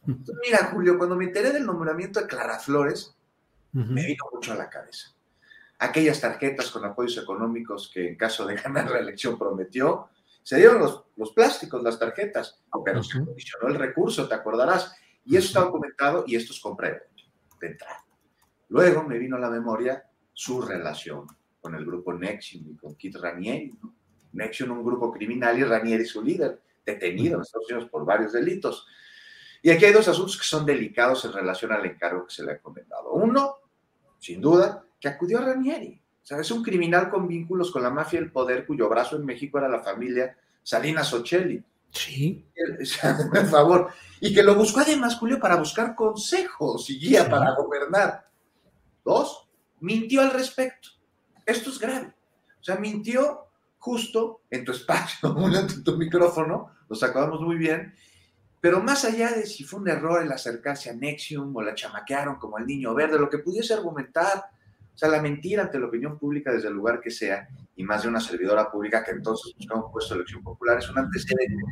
[0.06, 3.16] mira, Julio, cuando me enteré del nombramiento de Clara Flores,
[3.72, 5.12] me vino mucho a la cabeza.
[5.78, 10.08] Aquellas tarjetas con apoyos económicos que en caso de ganar la elección prometió,
[10.42, 14.94] se dieron los, los plásticos, las tarjetas, pero se condicionó el recurso, te acordarás.
[15.24, 16.98] Y eso está documentado y esto es compruebo
[17.64, 18.04] de entrada.
[18.68, 21.26] Luego me vino a la memoria su relación
[21.60, 23.72] con el grupo Nexium y con Kit Ranieri.
[23.82, 23.94] ¿no?
[24.32, 28.86] Nexium, un grupo criminal, y Ranieri su líder, detenido en Estados Unidos por varios delitos.
[29.62, 32.52] Y aquí hay dos asuntos que son delicados en relación al encargo que se le
[32.52, 33.12] ha encomendado.
[33.12, 33.56] Uno,
[34.18, 36.00] sin duda, que acudió a Ranieri.
[36.22, 39.24] O sea, es un criminal con vínculos con la mafia del poder, cuyo brazo en
[39.24, 41.62] México era la familia Salinas Ocelli.
[41.94, 42.46] Sí.
[43.32, 43.92] Por favor.
[44.20, 48.28] Y que lo buscó además, Julio, para buscar consejos y guía para gobernar.
[49.04, 49.48] Dos,
[49.80, 50.88] mintió al respecto.
[51.46, 52.12] Esto es grave.
[52.60, 53.44] O sea, mintió
[53.78, 57.94] justo en tu espacio, en tu micrófono, lo acabamos muy bien,
[58.60, 62.36] pero más allá de si fue un error el acercarse a Nexium o la chamaquearon
[62.36, 64.38] como al niño verde, lo que pudiese argumentar,
[64.94, 68.02] o sea, la mentira ante la opinión pública desde el lugar que sea, y más
[68.02, 71.62] de una servidora pública que entonces busca un puesto de elección popular, es un antecedente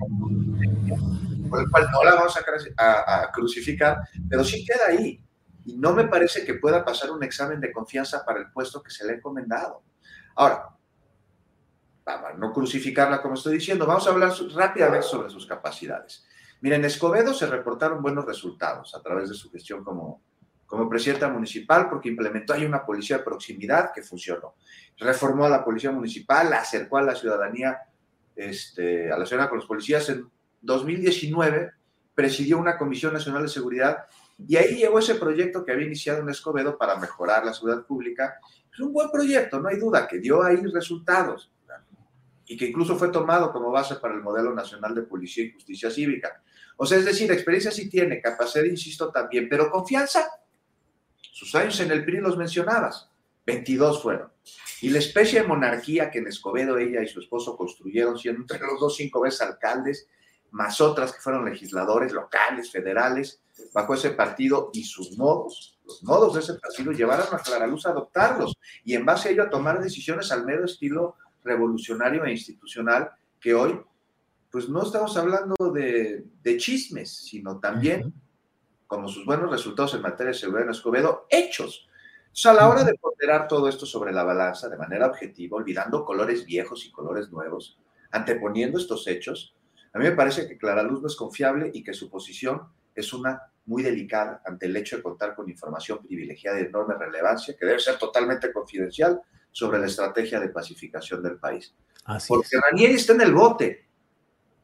[1.49, 2.37] por el cual no la vamos
[2.79, 5.23] a, a crucificar, pero sí queda ahí
[5.65, 8.91] y no me parece que pueda pasar un examen de confianza para el puesto que
[8.91, 9.83] se le ha encomendado.
[10.35, 10.71] Ahora,
[12.05, 16.27] vamos no crucificarla como estoy diciendo, vamos a hablar rápidamente sobre sus capacidades.
[16.61, 20.23] Miren, Escobedo se reportaron buenos resultados a través de su gestión como,
[20.73, 24.55] como presidenta municipal porque implementó ahí una policía de proximidad que funcionó.
[24.97, 27.77] Reformó a la policía municipal, la acercó a la ciudadanía,
[28.35, 30.09] este, a la ciudadanía con los policías.
[30.09, 30.31] En
[30.63, 31.73] 2019
[32.15, 34.07] presidió una Comisión Nacional de Seguridad
[34.39, 38.39] y ahí llegó ese proyecto que había iniciado en Escobedo para mejorar la seguridad pública.
[38.73, 41.53] Es un buen proyecto, no hay duda, que dio ahí resultados
[42.47, 45.91] y que incluso fue tomado como base para el modelo nacional de policía y justicia
[45.91, 46.43] cívica.
[46.79, 50.27] O sea, es decir, experiencia sí tiene, capacidad, insisto, también, pero confianza.
[51.31, 53.09] Sus años en el PRI los mencionabas,
[53.47, 54.31] 22 fueron.
[54.81, 58.59] Y la especie de monarquía que en Escobedo ella y su esposo construyeron, siendo entre
[58.59, 60.09] los dos cinco veces alcaldes,
[60.51, 63.41] más otras que fueron legisladores locales, federales,
[63.73, 67.87] bajo ese partido y sus modos, los modos de ese partido llevaron a Clara Luz
[67.87, 68.55] a adoptarlos
[68.85, 73.55] y en base a ello a tomar decisiones al mero estilo revolucionario e institucional que
[73.55, 73.81] hoy,
[74.51, 76.25] pues no estamos hablando de,
[76.59, 78.13] chismes, sino también,
[78.93, 81.89] como sus buenos resultados en materia de seguridad en Escobedo, hechos.
[82.27, 85.57] O sea, a la hora de ponderar todo esto sobre la balanza de manera objetiva,
[85.57, 87.79] olvidando colores viejos y colores nuevos,
[88.11, 89.57] anteponiendo estos hechos,
[89.95, 93.15] a mí me parece que Clara Luz no es confiable y que su posición es
[93.15, 97.65] una muy delicada ante el hecho de contar con información privilegiada de enorme relevancia, que
[97.65, 101.75] debe ser totalmente confidencial sobre la estrategia de pacificación del país.
[102.29, 103.87] Porque Ranieri está en el bote,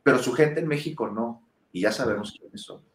[0.03, 2.88] pero su gente en México no, y ya sabemos quiénes son.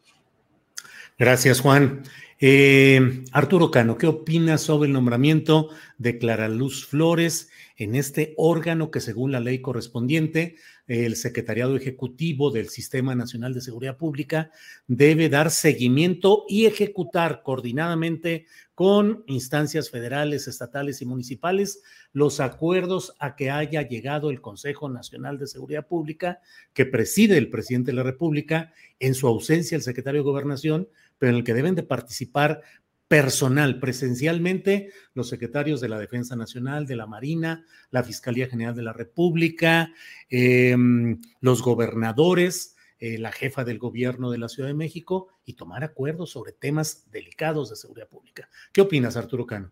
[1.17, 2.03] Gracias, Juan.
[2.39, 8.91] Eh, Arturo Cano, ¿qué opinas sobre el nombramiento de Clara Luz Flores en este órgano
[8.91, 10.55] que según la ley correspondiente
[10.87, 14.51] el Secretariado Ejecutivo del Sistema Nacional de Seguridad Pública
[14.87, 23.35] debe dar seguimiento y ejecutar coordinadamente con instancias federales, estatales y municipales los acuerdos a
[23.35, 26.41] que haya llegado el Consejo Nacional de Seguridad Pública
[26.73, 31.31] que preside el presidente de la República, en su ausencia el secretario de Gobernación, pero
[31.31, 32.61] en el que deben de participar
[33.13, 38.81] personal, presencialmente, los secretarios de la Defensa Nacional, de la Marina, la Fiscalía General de
[38.81, 39.93] la República,
[40.31, 45.83] em, los gobernadores, eh, la jefa del gobierno de la Ciudad de México y tomar
[45.83, 48.49] acuerdos sobre temas delicados de seguridad pública.
[48.71, 49.71] ¿Qué opinas, Arturo Cano?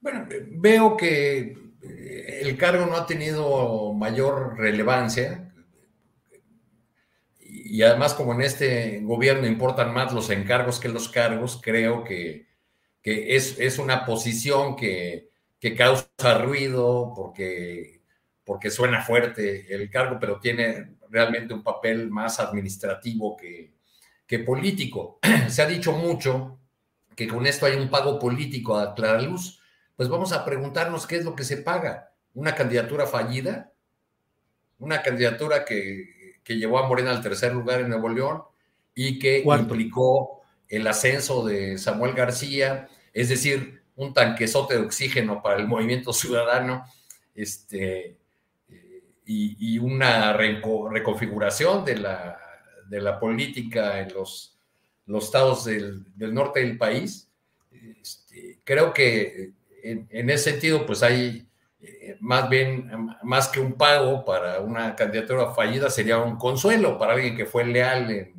[0.00, 5.45] Bueno, veo que eh, el cargo no ha tenido mayor relevancia
[7.64, 12.46] y además como en este gobierno importan más los encargos que los cargos, creo que,
[13.02, 15.30] es, es, una posición que,
[15.76, 18.02] causa ruido porque,
[18.44, 23.72] porque suena fuerte el cargo, pero tiene realmente un papel más administrativo que,
[24.26, 25.18] que político.
[25.48, 26.58] Se ha dicho mucho
[27.14, 29.60] que con esto hay un pago político a Clara Luz,
[29.96, 32.12] pues vamos a preguntarnos qué es lo que se paga.
[32.34, 33.72] ¿Una candidatura fallida?
[34.78, 36.15] ¿Una candidatura que,
[36.54, 38.42] llevó a Morena al tercer lugar en Nuevo León
[38.94, 42.88] y que implicó el ascenso de Samuel García?
[43.12, 46.84] Es decir, un tanquezote de oxígeno para el movimiento ciudadano
[47.34, 48.16] este,
[49.24, 52.38] y, una reconfiguración de la,
[52.88, 54.56] de la política en los
[55.06, 57.30] los estados del, norte del país.
[57.70, 61.45] Este, creo que en, ese sentido, pues hay
[61.86, 62.90] eh, más bien,
[63.22, 67.64] más que un pago para una candidatura fallida, sería un consuelo para alguien que fue
[67.64, 68.32] leal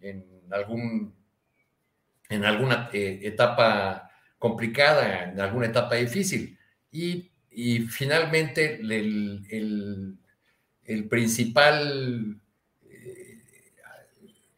[0.00, 1.14] en, algún,
[2.28, 6.58] en alguna eh, etapa complicada, en alguna etapa difícil.
[6.90, 7.30] Y,
[7.88, 10.18] finalmente, el,
[10.84, 12.40] el principal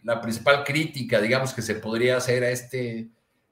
[0.02, 3.08] la principal crítica, digamos, que se podría hacer a este,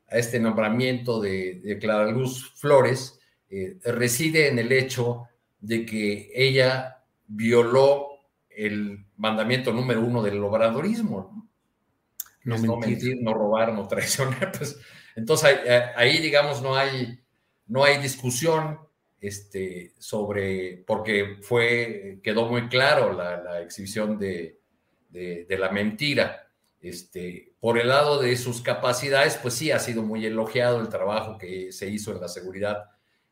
[0.09, 3.18] a este nombramiento de, Clara Luz Flores
[3.51, 5.29] eh, reside en el hecho
[5.61, 8.09] de que ella violó
[8.51, 11.49] el mandamiento número uno del obradorismo.
[12.45, 14.53] No, no mentir, no robar, no traicionar.
[14.59, 14.79] Pues,
[15.17, 15.59] entonces
[15.97, 17.21] ahí, digamos, no hay,
[17.67, 18.79] no hay discusión
[19.21, 24.59] este, sobre, porque fue, quedó muy claro la exhibición de,
[25.11, 26.51] de, la mentira.
[26.81, 31.39] Este, por el lado de sus capacidades, pues sí, ha sido muy elogiado el trabajo
[31.39, 32.85] que se hizo en la seguridad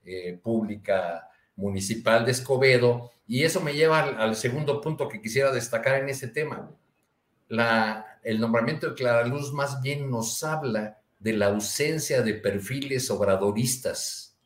[0.06, 6.00] eh, pública municipal de Escobedo, y eso me lleva al, segundo punto que quisiera destacar
[6.00, 6.70] en ese tema.
[7.48, 13.10] La, el nombramiento de Clara Luz más bien nos habla de la ausencia de perfiles
[13.10, 14.36] obradoristas,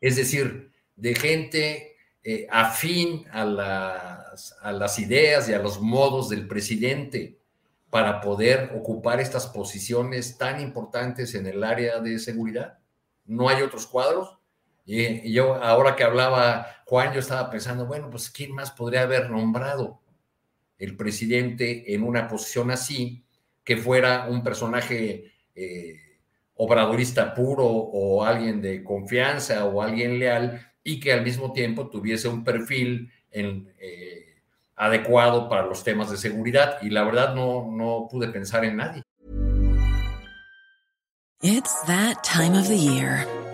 [0.00, 6.30] es decir, de gente eh, afín a las, a las ideas y a los modos
[6.30, 7.38] del presidente
[7.90, 12.78] para poder ocupar estas posiciones tan importantes en el área de seguridad.
[13.24, 14.36] No hay otros cuadros.
[14.84, 19.30] Y, yo, ahora que hablaba Juan, yo estaba pensando, bueno, pues ¿quién más podría haber
[19.30, 20.00] nombrado
[20.78, 23.24] el presidente en una posición así,
[23.62, 26.00] que fuera un personaje eh,
[26.54, 32.28] obradorista puro o alguien de confianza o alguien leal y que al mismo tiempo tuviese
[32.28, 34.42] un perfil eh,
[34.76, 36.78] adecuado para los temas de seguridad.
[36.82, 39.02] Y la verdad no, no pude pensar en nadie.
[41.40, 43.26] It's that time of the year.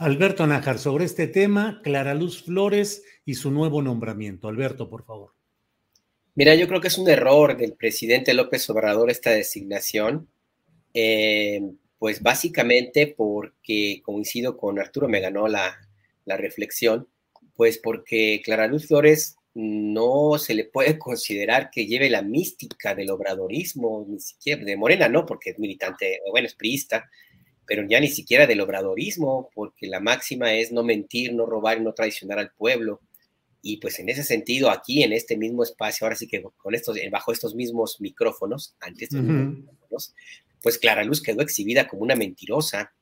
[0.00, 4.48] Alberto Nájar, sobre este tema, Clara Luz Flores y su nuevo nombramiento.
[4.48, 5.34] Alberto, por favor.
[6.34, 10.26] Mira, yo creo que es un error del presidente López Obrador esta designación,
[10.94, 11.60] eh,
[11.98, 15.78] pues básicamente porque coincido con Arturo, me ganó la,
[16.24, 17.06] la reflexión,
[17.54, 23.10] pues porque Clara Luz Flores no se le puede considerar que lleve la mística del
[23.10, 27.10] obradorismo, ni siquiera de Morena, no, porque es militante, bueno, es priista,
[27.66, 31.82] pero ya ni siquiera del obradorismo, porque la máxima es no mentir, no robar y
[31.82, 33.00] no traicionar al pueblo.
[33.62, 36.98] Y pues en ese sentido, aquí en este mismo espacio, ahora sí que con estos,
[37.10, 40.14] bajo estos mismos micrófonos, ante estos micrófonos,
[40.62, 42.92] pues Clara Luz quedó exhibida como una mentirosa.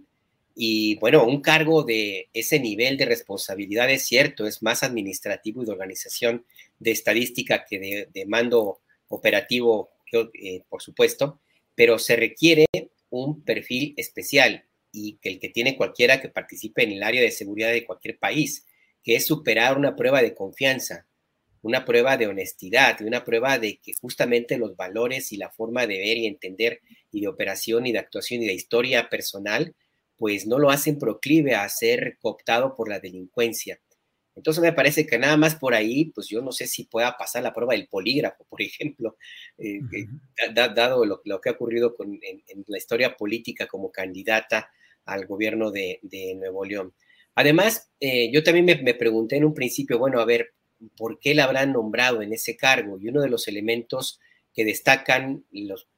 [0.54, 5.66] Y bueno, un cargo de ese nivel de responsabilidad es cierto, es más administrativo y
[5.66, 6.44] de organización
[6.80, 11.40] de estadística que de, mando operativo, eh, por supuesto,
[11.76, 12.66] pero se requiere
[13.10, 17.30] un perfil especial y que el que tiene cualquiera que participe en el área de
[17.30, 18.66] seguridad de cualquier país,
[19.02, 21.06] que es superar una prueba de confianza,
[21.62, 25.86] una prueba de honestidad y una prueba de que justamente los valores y la forma
[25.86, 26.80] de ver y entender
[27.10, 29.74] y de operación y de actuación y de historia personal,
[30.16, 33.80] pues no lo hacen proclive a ser cooptado por la delincuencia.
[34.38, 37.42] Entonces me parece que nada más por ahí, pues yo no sé si pueda pasar
[37.42, 39.16] la prueba del polígrafo, por ejemplo,
[39.58, 39.80] eh,
[40.54, 44.70] dado lo, que ha ocurrido con, en, la historia política como candidata
[45.06, 46.00] al gobierno de,
[46.36, 46.94] Nuevo León.
[47.34, 50.54] Además, eh, yo también me, pregunté en un principio, bueno, a ver,
[50.96, 52.96] ¿por qué la habrán nombrado en ese cargo?
[53.00, 54.20] Y uno de los elementos
[54.54, 55.88] que destacan los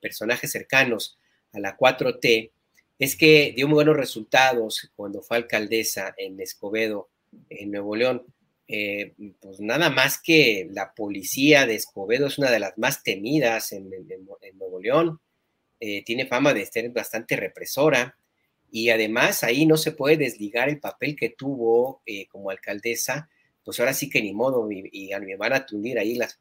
[0.00, 1.18] personajes cercanos
[1.52, 2.50] a la 4T
[2.98, 7.11] es que dio muy buenos resultados cuando fue alcaldesa en Escobedo,
[7.48, 8.24] en Nuevo León.
[8.68, 13.72] Eh, pues nada más que la policía de Escobedo es una de las más temidas
[13.72, 13.90] en,
[14.54, 15.20] Nuevo León.
[15.80, 18.16] Eh, tiene fama de ser bastante represora
[18.70, 23.28] y además ahí no se puede desligar el papel que tuvo eh, como alcaldesa
[23.64, 26.38] pues ahora sí que ni modo, y, me van a tundir ahí las,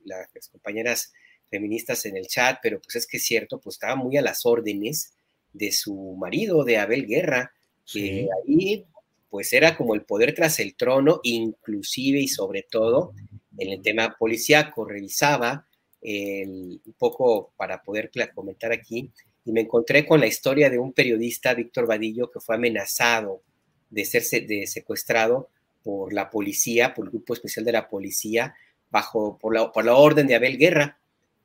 [0.52, 1.14] compañeras
[1.50, 4.46] feministas en el chat, pero pues es que es cierto, pues estaba muy a las
[4.46, 5.14] órdenes
[5.54, 7.52] de su marido, de Abel Guerra,
[7.92, 8.86] que ahí
[9.32, 13.13] pues era como el poder tras el trono, inclusive y sobre todo
[13.57, 15.65] en el tema policíaco, revisaba
[16.03, 19.09] un poco para poder comentar aquí,
[19.45, 23.41] y me encontré con la historia de un periodista, Víctor Vadillo, que fue amenazado
[23.89, 25.49] de ser de secuestrado
[25.84, 28.53] por la policía, por el grupo especial de la policía,
[28.89, 30.99] bajo, por la, por la orden de Abel Guerra,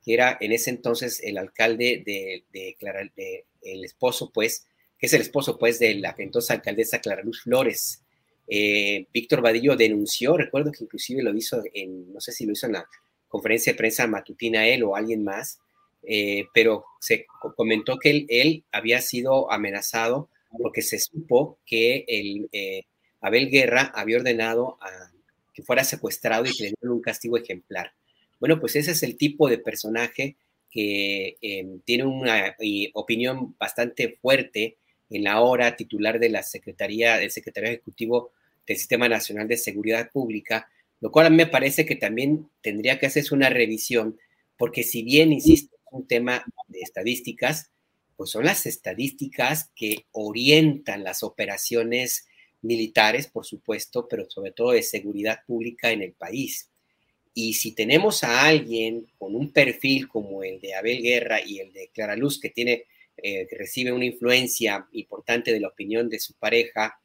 [0.04, 2.76] que era en ese entonces el alcalde de, de,
[3.16, 4.66] de, el esposo, pues,
[4.98, 8.02] que es el esposo, pues, de la entonces alcaldesa Clara Luz Flores.
[8.48, 12.66] Eh, Víctor Vadillo denunció, recuerdo que inclusive lo hizo en, no sé si lo hizo
[12.66, 12.88] en la
[13.28, 15.58] conferencia de prensa matutina él o alguien más,
[16.04, 17.26] eh, pero se
[17.56, 20.28] comentó que él, había sido amenazado
[20.62, 22.84] porque se supo que el, eh,
[23.20, 25.10] Abel Guerra había ordenado a
[25.52, 27.92] que fuera secuestrado y que le dieran un castigo ejemplar.
[28.38, 30.36] Bueno, pues ese es el tipo de personaje
[30.70, 31.38] que
[31.86, 32.54] tiene una
[32.92, 34.76] opinión bastante fuerte
[35.10, 38.32] en la hora titular de la Secretaría, del Secretario Ejecutivo
[38.66, 40.68] del Sistema Nacional de Seguridad Pública,
[41.00, 44.18] lo cual a mí me parece que también tendría que hacerse una revisión,
[44.56, 47.70] porque si bien, insisto, es un tema de estadísticas,
[48.16, 52.26] pues son las estadísticas que orientan las operaciones
[52.62, 56.70] militares, por supuesto, pero sobre todo de seguridad pública en el país.
[57.34, 61.72] Y si tenemos a alguien con un perfil como el de Abel Guerra y el
[61.72, 62.84] de Clara Luz, que tiene,
[63.28, 67.00] eh, recibe una influencia importante de la opinión de su pareja,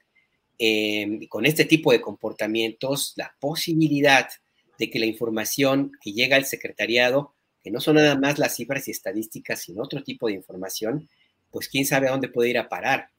[0.59, 4.29] eh, con este tipo de comportamientos, la posibilidad
[4.77, 8.87] de que la información que llega al secretariado, que no son nada más las cifras
[8.87, 11.09] y estadísticas, sino otro tipo de información,
[11.49, 13.09] pues quién sabe a dónde puede ir a parar.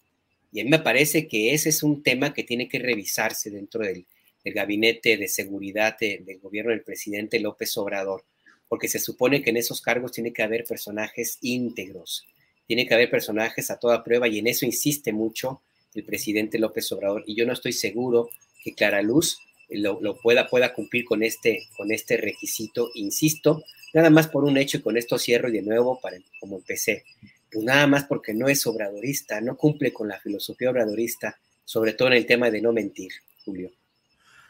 [0.53, 3.82] Y a mí me parece que ese es un tema que tiene que revisarse dentro
[3.82, 4.07] del,
[4.44, 8.24] gabinete de seguridad del gobierno del presidente López Obrador,
[8.68, 12.26] porque se supone que en esos cargos tiene que haber personajes íntegros,
[12.66, 15.62] tiene que haber personajes a toda prueba y en eso insiste mucho
[15.94, 18.30] el presidente López Obrador y yo no estoy seguro
[18.62, 19.38] que Clara Luz
[19.68, 24.78] lo, pueda, pueda cumplir con este, con este requisito, insisto, nada más por un hecho
[24.78, 27.04] y con esto cierro y de nuevo para como empecé
[27.52, 32.08] pues nada más porque no es obradorista, no cumple con la filosofía obradorista, sobre todo
[32.08, 33.12] en el tema de no mentir,
[33.44, 33.70] Julio.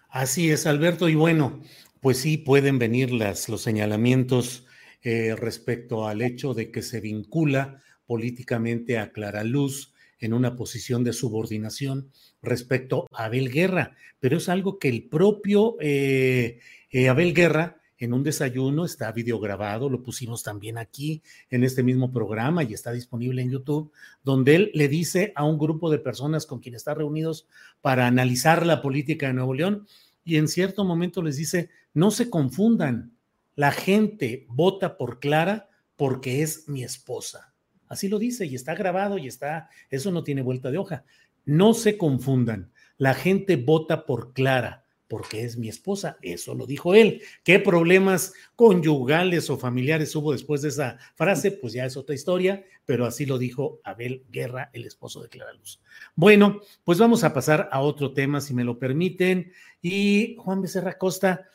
[0.08, 1.60] Así es, Alberto, y bueno,
[2.00, 4.66] pues sí pueden venir las, los señalamientos
[5.02, 7.82] eh, respecto al hecho de que se vincula
[8.12, 12.10] políticamente a Clara Luz en una posición de subordinación
[12.42, 16.58] respecto a Abel Guerra, pero es algo que el propio eh,
[16.90, 22.12] eh, Abel Guerra en un desayuno, está videograbado, lo pusimos también aquí en este mismo
[22.12, 23.92] programa y está disponible en YouTube,
[24.22, 27.46] donde él le dice a un grupo de personas con quien está reunidos
[27.80, 29.86] para analizar la política de Nuevo León
[30.22, 33.16] y en cierto momento les dice, no se confundan,
[33.56, 37.51] la gente vota por Clara porque es mi esposa.
[37.92, 41.04] Así lo dice y está grabado y está, eso no tiene vuelta de hoja.
[41.44, 46.16] No se confundan, la gente vota por Clara porque es mi esposa.
[46.22, 47.20] Eso lo dijo él.
[47.44, 51.50] ¿Qué problemas conyugales o familiares hubo después de esa frase?
[51.50, 55.52] Pues ya es otra historia, pero así lo dijo Abel Guerra, el esposo de Clara
[55.52, 55.82] Luz.
[56.14, 59.52] Bueno, pues vamos a pasar a otro tema, si me lo permiten.
[59.82, 61.46] Y Juan Becerra Costa,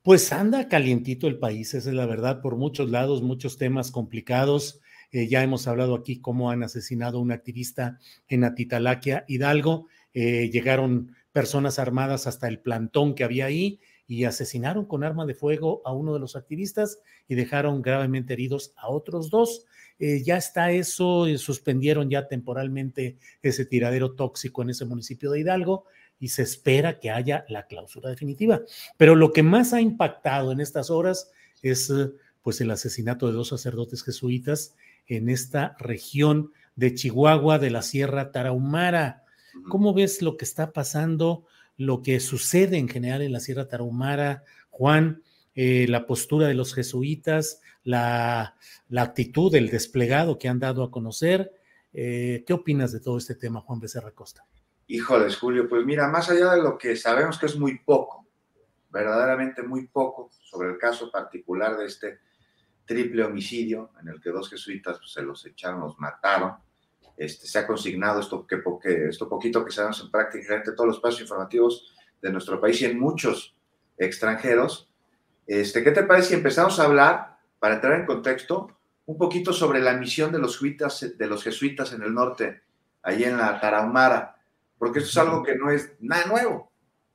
[0.00, 4.80] pues anda calientito el país, esa es la verdad, por muchos lados, muchos temas complicados.
[5.10, 7.98] Eh, ya hemos hablado aquí cómo han asesinado a un activista
[8.28, 9.88] en Atitalaquia, Hidalgo.
[10.12, 15.34] Eh, llegaron personas armadas hasta el plantón que había ahí y asesinaron con arma de
[15.34, 19.66] fuego a uno de los activistas y dejaron gravemente heridos a otros dos.
[19.98, 25.84] Eh, ya está eso, suspendieron ya temporalmente ese tiradero tóxico en ese municipio de Hidalgo
[26.20, 28.62] y se espera que haya la clausura definitiva.
[28.96, 31.30] Pero lo que más ha impactado en estas horas
[31.62, 31.92] es
[32.42, 34.74] pues el asesinato de dos sacerdotes jesuitas
[35.08, 39.24] en esta región de Chihuahua de la Sierra Tarahumara.
[39.68, 41.44] ¿Cómo ves lo que está pasando,
[41.76, 45.22] lo que sucede en general en la Sierra Tarahumara, Juan?
[45.54, 48.54] Eh, la postura de los jesuitas, la,
[48.96, 51.52] actitud, el desplegado que han dado a conocer.
[51.92, 54.44] Eh, ¿Qué opinas de todo este tema, Juan Becerra Costa?
[54.86, 58.26] Híjoles, Julio, pues mira, más allá de lo que sabemos que es muy poco,
[58.90, 62.20] verdaderamente muy poco, sobre el caso particular de este
[62.88, 66.54] triple homicidio en el que dos jesuitas pues, se los echaron, los mataron,
[67.16, 68.60] este, se ha consignado esto, que,
[69.08, 72.98] esto poquito que sabemos en prácticamente todos los espacios informativos de nuestro país y en
[72.98, 73.54] muchos
[73.96, 74.90] extranjeros.
[75.46, 79.80] Este, ¿Qué te parece si empezamos a hablar, para entrar en contexto, un poquito sobre
[79.80, 82.62] la misión de los, jesuitas, de los jesuitas en el norte,
[83.02, 84.36] ahí en la Tarahumara?
[84.78, 86.72] Porque esto es algo que no es nada nuevo.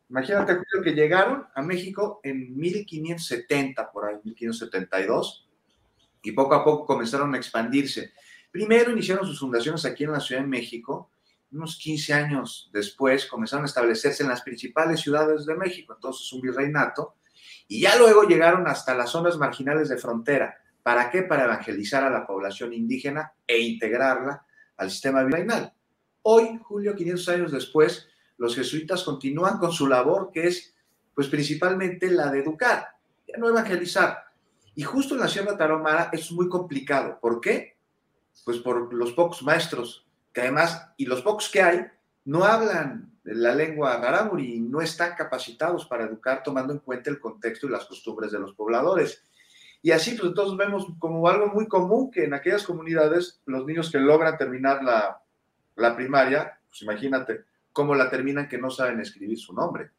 [0.09, 5.43] Imagínate que llegaron a México en 1570, por ahí, 1572,
[6.24, 8.13] y poco a poco comenzaron a expandirse.
[8.49, 11.11] Primero iniciaron sus fundaciones aquí en la Ciudad de México,
[11.53, 16.41] unos 15 años después comenzaron a establecerse en las principales ciudades de México, entonces un
[16.41, 17.15] virreinato,
[17.67, 20.57] y ya luego llegaron hasta las zonas marginales de frontera.
[20.82, 21.24] ¿Para qué?
[21.24, 24.45] Para evangelizar a la población indígena e integrarla
[24.78, 25.74] al sistema virreinal.
[26.24, 28.07] Hoy, Julio, 500 años después,
[28.38, 30.76] los jesuitas continúan con su labor, que es,
[31.13, 32.88] pues, principalmente la de educar,
[33.28, 34.22] ya no evangelizar.
[34.76, 37.19] Y justo en la Sierra Tarahumara es muy complicado.
[37.21, 37.74] ¿Por qué?
[38.43, 41.86] pues por los pocos maestros, que además, y los pocos que hay,
[42.26, 47.19] no hablan la lengua rarámuri y no están capacitados para educar tomando en cuenta el
[47.19, 49.24] contexto y las costumbres de los pobladores.
[49.82, 53.91] Y así, pues entonces vemos como algo muy común que en aquellas comunidades, los niños
[53.91, 55.21] que logran terminar la,
[55.76, 59.91] la primaria, pues imagínate cómo la terminan que no saben escribir su nombre.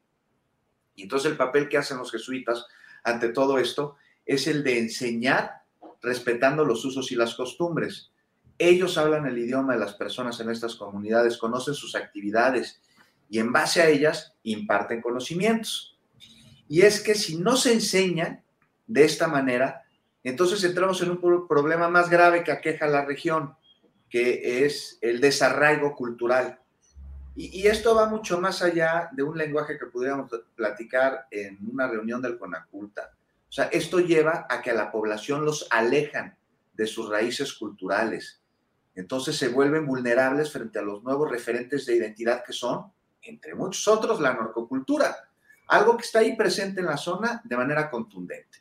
[0.97, 2.67] Y entonces el papel que hacen los jesuitas
[3.03, 3.97] ante todo esto
[4.27, 5.63] es el de enseñar
[6.03, 8.11] respetando los usos y las costumbres.
[8.59, 12.81] Ellos hablan el idioma de las personas en estas comunidades, conocen sus actividades
[13.29, 15.99] y en base a ellas imparten conocimientos.
[16.69, 18.43] Y es que si no se enseña
[18.87, 19.85] de esta manera,
[20.23, 23.55] entonces entramos en un problema más grave que aqueja a la región,
[24.09, 26.59] que es el desarraigo cultural.
[27.37, 32.23] Y, esto va mucho más allá de un lenguaje que pudiéramos platicar en una reunión
[32.23, 33.11] del Conaculta.
[33.55, 36.37] Sea, esto lleva a que a la población los alejan
[36.73, 38.43] de sus raíces culturales,
[38.97, 42.91] entonces se vuelven vulnerables frente a los nuevos referentes de identidad que son,
[43.23, 45.15] entre muchos otros, la narcocultura,
[45.69, 48.59] algo que está ahí presente en la zona de manera contundente.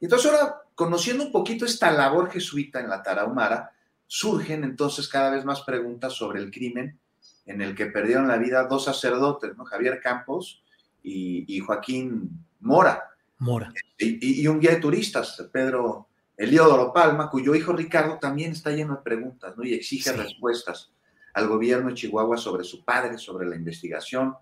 [0.00, 3.70] Entonces ahora, conociendo un poquito esta labor jesuita en la Tarahumara,
[4.06, 6.98] surgen entonces cada vez más preguntas sobre el crimen
[7.44, 9.52] en el que perdieron la vida dos sacerdotes.
[9.66, 10.62] Javier Campos
[11.02, 13.10] y, Joaquín Mora.
[13.38, 13.72] Mora.
[13.98, 18.96] Y, y, un guía de turistas, Pedro Eliodoro Palma, cuyo hijo Ricardo también está lleno
[18.96, 19.64] de preguntas ¿no?
[19.64, 20.92] y exige respuestas
[21.34, 24.34] al gobierno de Chihuahua sobre su padre, sobre la investigación,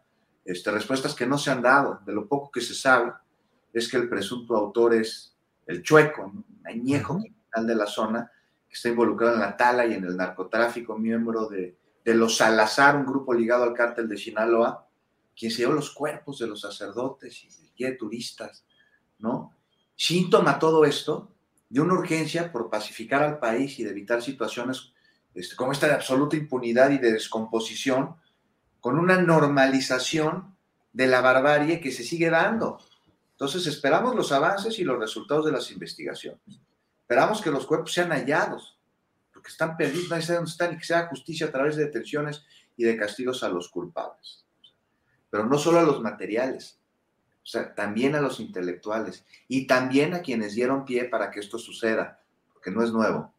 [0.45, 2.01] este, respuestas que no se han dado.
[2.07, 3.12] De lo poco que se sabe
[3.72, 5.34] es que el presunto autor es
[5.66, 8.30] el chueco, un añejo criminal de la zona,
[8.68, 12.97] que está involucrado en la tala y en el narcotráfico, miembro de, de los Salazar,
[12.97, 14.86] un grupo ligado al cártel de Sinaloa,
[15.36, 17.45] quien se llevó los cuerpos de los sacerdotes
[17.76, 18.64] y de turistas,
[19.19, 19.55] ¿no?
[19.97, 21.31] Síntoma todo esto
[21.69, 24.93] de una urgencia por pacificar al país y de evitar situaciones
[25.35, 28.15] este, como esta de absoluta impunidad y de descomposición,
[28.81, 30.55] con una normalización
[30.93, 32.79] de la barbarie que se sigue dando.
[33.33, 36.41] Entonces esperamos los avances y los resultados de las investigaciones.
[37.01, 38.79] Esperamos que los cuerpos sean hallados,
[39.33, 42.45] porque están perdidos, no sé dónde están, y que sea justicia a través de detenciones
[42.77, 44.45] y de castigos a los culpables.
[45.31, 46.79] Pero no solo a los materiales,
[47.45, 51.59] o sea, también a los intelectuales y también a quienes dieron pie para que esto
[51.59, 52.22] suceda,
[52.53, 53.34] porque no es nuevo.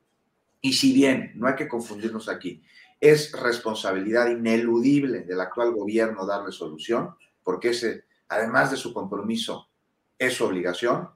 [0.61, 2.61] Y si bien, no hay que confundirnos aquí,
[3.01, 9.69] es responsabilidad ineludible del actual gobierno darle solución, porque ese, además de su compromiso,
[10.19, 11.09] es su obligación,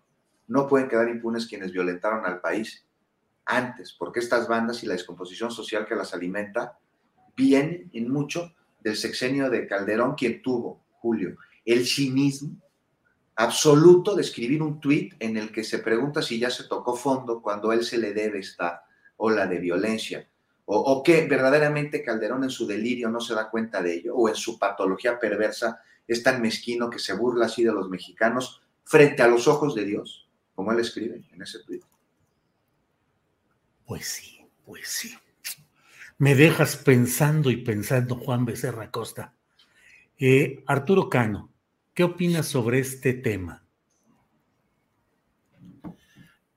[0.47, 2.85] no pueden quedar impunes quienes violentaron al país
[3.45, 6.79] antes, porque estas bandas y la descomposición social que las alimenta
[7.35, 12.57] vienen en mucho del sexenio de Calderón, quien tuvo, Julio, el cinismo
[13.39, 17.41] absoluto de escribir un tuit en el que se pregunta si ya se tocó fondo
[17.41, 18.83] cuando él se le debe esta
[19.15, 20.27] ola de violencia,
[20.65, 24.35] o, que verdaderamente Calderón en su delirio no se da cuenta de ello, o en
[24.35, 29.27] su patología perversa es tan mezquino que se burla así de los mexicanos frente a
[29.27, 31.81] los ojos de Dios, como él escribe en ese tweet.
[33.85, 35.15] Pues sí, pues sí.
[36.17, 39.33] Me dejas pensando y pensando, Juan Becerra Costa.
[40.17, 41.48] Eh, Arturo Cano,
[41.99, 43.61] ¿qué opinas sobre este tema?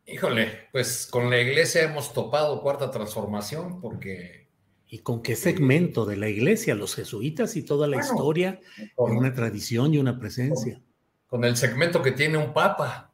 [0.06, 4.46] Híjole, pues con la iglesia hemos topado cuarta transformación porque...
[4.86, 6.76] ¿Y con qué segmento de la iglesia?
[6.76, 8.60] Los jesuitas y toda la historia,
[8.94, 10.80] con una tradición y una presencia.
[11.26, 13.12] Con, el segmento que tiene un papa.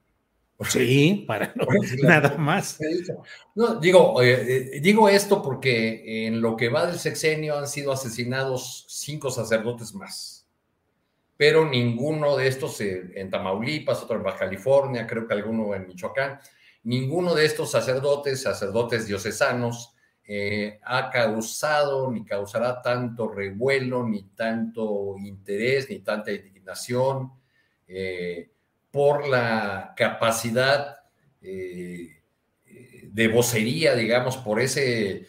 [0.68, 1.64] Sí, para no,
[2.02, 2.78] nada más.
[3.54, 8.84] No, digo, eh, digo esto porque en lo que va del sexenio han sido asesinados
[8.86, 10.37] cinco sacerdotes más.
[11.38, 16.38] Pero ninguno de estos en Tamaulipas, otro en Baja California, creo que alguno en Michoacán,
[16.84, 25.16] Ninguno de estos sacerdotes, sacerdotes diocesanos, eh, ha causado ni causará tanto revuelo, ni tanto
[25.18, 27.32] interés, ni tanta indignación
[27.86, 28.50] eh,
[28.90, 30.98] por la capacidad
[31.42, 32.22] eh,
[33.04, 35.26] de vocería, digamos, por ese,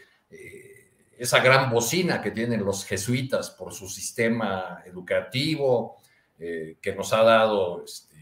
[1.17, 5.97] esa gran bocina que tienen los jesuitas por su sistema educativo,
[6.39, 8.15] que nos ha dado este,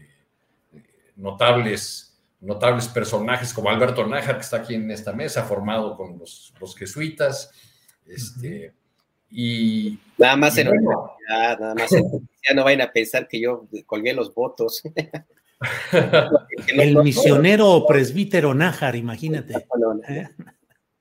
[1.16, 2.08] notables
[2.40, 7.50] notables personajes como Alberto Nájar, que está aquí en esta mesa, formado con los, jesuitas.
[8.06, 8.72] Este,
[9.30, 10.70] y nada más en
[11.28, 14.82] nada más ya no vayan a pensar que yo colgué los votos.
[16.68, 19.54] El misionero presbítero Nájar, imagínate.
[20.08, 20.28] ¿Eh?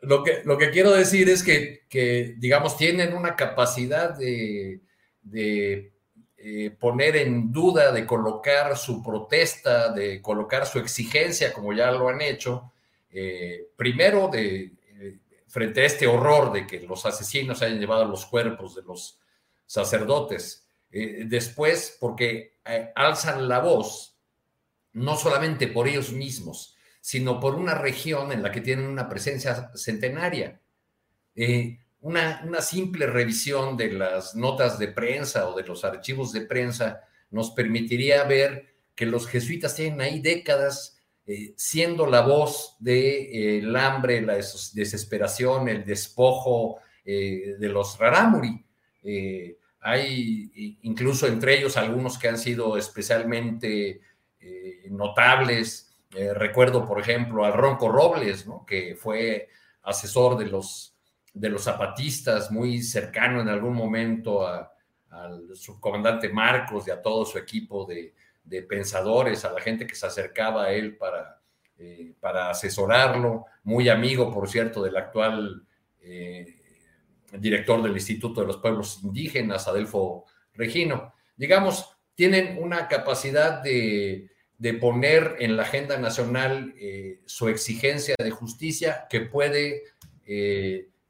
[0.02, 4.82] Lo que, lo que quiero decir es que, que digamos, tienen una capacidad de,
[5.22, 5.94] de
[6.40, 12.08] eh, poner en duda, de colocar su protesta, de colocar su exigencia, como ya lo
[12.10, 12.74] han hecho,
[13.10, 15.18] eh, primero de, eh,
[15.48, 19.20] frente a este horror de que los asesinos hayan llevado los cuerpos de los
[19.66, 22.60] sacerdotes, después porque
[22.96, 24.16] alzan la voz,
[24.94, 29.70] no solamente por ellos mismos, sino por una región en la que tienen una presencia
[29.76, 30.62] centenaria
[32.02, 37.52] una, simple revisión de las notas de prensa o de los archivos de prensa nos
[37.52, 44.22] permitiría ver que los jesuitas tienen ahí décadas eh, siendo la voz del eh, hambre,
[44.22, 48.66] la desesperación, el despojo eh, de los rarámuri.
[49.82, 54.02] hay incluso entre ellos algunos que han sido especialmente
[54.90, 55.96] notables.
[56.12, 59.50] recuerdo, por ejemplo, al Ronco Robles, que fue
[59.84, 60.97] asesor de los
[61.40, 67.38] de los zapatistas, muy cercano en algún momento al subcomandante Marcos y a todo su
[67.38, 68.14] equipo de,
[68.64, 71.42] pensadores, a la gente que se acercaba a él para,
[71.78, 75.66] eh, para asesorarlo, muy amigo, por cierto, del actual
[76.02, 76.56] eh,
[77.34, 81.14] director del Instituto de los Pueblos Indígenas, Adelfo Regino.
[81.36, 84.30] Digamos, tienen una capacidad de,
[84.82, 89.84] poner en la agenda nacional eh, su exigencia de justicia que puede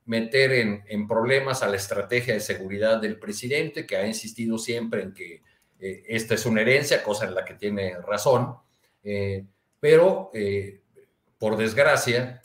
[0.07, 0.53] meter
[0.87, 5.43] en, problemas a la estrategia de seguridad del presidente, que ha insistido siempre en que
[5.79, 8.55] eh, esta es una herencia, cosa en la que tiene razón,
[9.03, 9.43] eh,
[9.79, 10.79] pero eh,
[11.37, 12.41] por desgracia,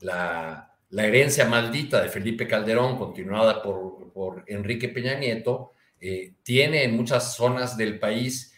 [0.00, 5.72] la, herencia maldita de Felipe Calderón, continuada por, por Enrique Peña Nieto,
[6.42, 8.54] tiene en muchas zonas del país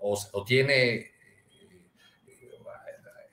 [0.00, 1.10] o, tiene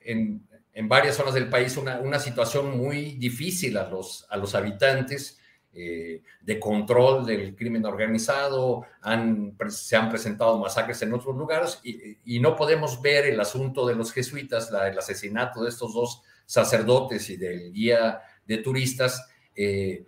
[0.00, 0.47] en,
[0.78, 5.40] en varias zonas del país una, situación muy difícil a los, a los habitantes
[5.72, 12.38] eh, de control del crimen organizado, han, se han presentado masacres en otros lugares y,
[12.38, 17.36] no podemos ver el asunto de los jesuitas, el asesinato de estos dos sacerdotes y
[17.36, 19.28] del guía de turistas.
[19.56, 20.06] Eh,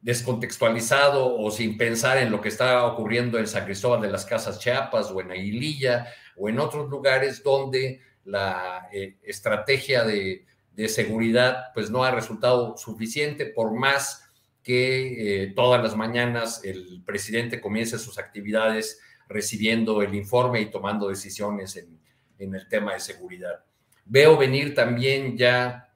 [0.00, 4.58] descontextualizado o sin pensar en lo que está ocurriendo en San Cristóbal de las Casas
[4.58, 10.44] Chiapas o en Aguililla o en otros lugares donde la eh, estrategia de,
[10.88, 14.30] seguridad pues no ha resultado suficiente por más
[14.62, 21.08] que eh, todas las mañanas el presidente comience sus actividades recibiendo el informe y tomando
[21.08, 22.00] decisiones en,
[22.38, 23.64] el tema de seguridad.
[24.04, 25.94] Veo venir también ya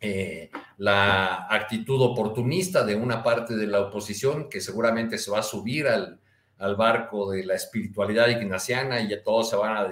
[0.00, 5.44] eh, la actitud oportunista de una parte de la oposición que seguramente se va a
[5.44, 6.18] subir al,
[6.58, 9.88] al barco de la espiritualidad ignaciana y ya todos se van a,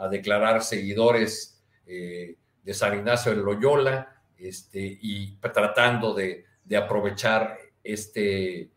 [0.00, 8.60] a declarar seguidores eh, de San Ignacio de Loyola este, y tratando de, aprovechar este
[8.60, 8.70] eh,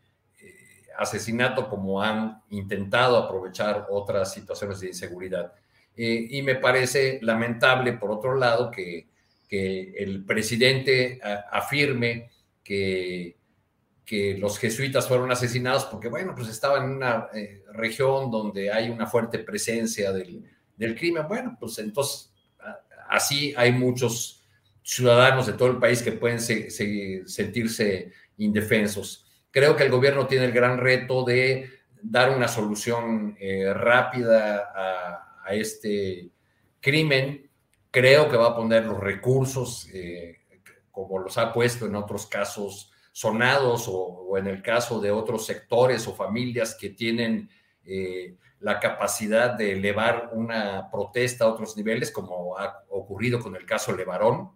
[0.98, 5.52] asesinato como han intentado aprovechar otras situaciones de inseguridad.
[5.96, 9.06] Eh, y me parece lamentable, por otro lado, que,
[9.48, 11.20] que el presidente
[11.52, 12.30] afirme
[12.64, 13.36] que,
[14.04, 17.28] que los jesuitas fueron asesinados porque, bueno, pues estaban en una
[17.72, 20.44] región donde hay una fuerte presencia del,
[20.76, 21.26] del crimen.
[21.28, 22.32] Bueno, pues entonces
[23.08, 24.42] así hay muchos
[24.82, 29.26] ciudadanos de todo el país que pueden sentirse indefensos.
[29.50, 31.70] Creo que el gobierno tiene el gran reto de
[32.02, 36.30] dar una solución eh, rápida a, este
[36.80, 37.50] crimen.
[37.90, 40.40] Creo que va a poner los recursos, eh,
[40.90, 46.06] como los ha puesto en otros casos sonados o, en el caso de otros sectores
[46.08, 47.48] o familias que tienen
[47.84, 53.66] eh, la capacidad de elevar una protesta a otros niveles, como ha ocurrido con el
[53.66, 54.52] caso Levarón,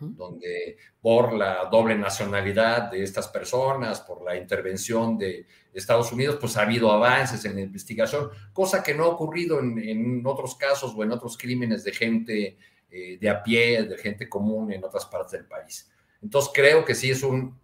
[0.00, 6.56] donde por la doble nacionalidad de estas personas, por la intervención de Estados Unidos, pues
[6.56, 11.02] ha habido avances en la investigación, cosa que no ha ocurrido en, otros casos o
[11.02, 12.58] en otros crímenes de gente
[12.88, 15.90] eh, de a pie, de gente común en otras partes del país.
[16.22, 17.58] Entonces creo que sí es un,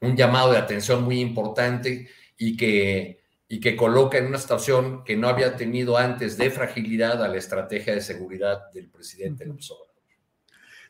[0.00, 2.08] un llamado de atención muy importante
[2.38, 3.17] y que
[3.48, 7.38] y que coloca en una situación que no había tenido antes de fragilidad a la
[7.38, 9.88] estrategia de seguridad del presidente López Obrador.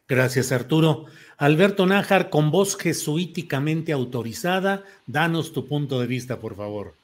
[0.08, 1.04] Gracias, Arturo.
[1.36, 6.94] Alberto Nájar, con voz jesuíticamente autorizada, danos tu punto de vista, por favor.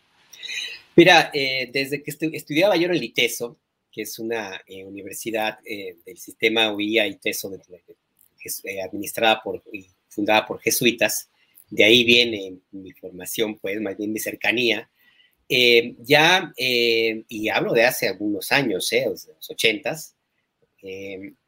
[0.97, 3.59] Mira, eh, desde que estudiaba yo en el ITESO,
[3.93, 7.53] que es una eh, universidad eh, del sistema UIA ITESO,
[8.85, 11.29] administrada por y fundada por jesuitas,
[11.71, 14.89] de ahí viene mi formación, pues, más bien mi cercanía
[15.49, 20.17] eh, ya, eh, y hablo de hace algunos años, eh, los ochentas,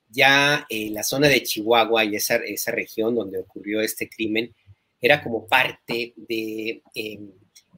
[0.08, 4.54] ya la zona de Chihuahua y esa, esa, región donde ocurrió este crimen
[4.98, 6.80] era como parte de,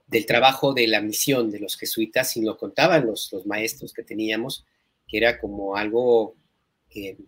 [0.06, 4.04] del trabajo de la misión de los jesuitas, y lo contaban los, los maestros que
[4.04, 4.64] teníamos,
[5.08, 6.36] que era como algo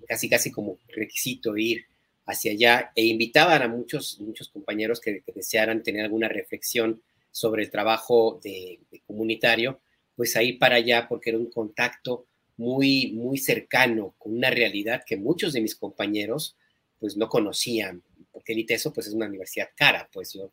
[0.07, 1.87] casi, casi como requisito ir
[2.27, 7.71] hacia allá e invitaban a muchos, muchos compañeros que desearan tener alguna reflexión sobre el
[7.71, 9.81] trabajo de, comunitario,
[10.17, 12.27] pues ahí para allá, porque era un contacto
[12.57, 16.57] muy, muy cercano con una realidad que muchos de mis compañeros
[16.99, 18.03] pues no conocían,
[18.33, 20.51] porque el ITESO pues es una universidad cara, pues yo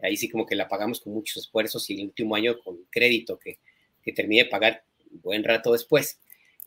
[0.00, 3.38] ahí sí como que la pagamos con muchos esfuerzos y el último año con crédito
[3.38, 3.58] que,
[4.02, 6.20] que terminé de pagar buen rato después.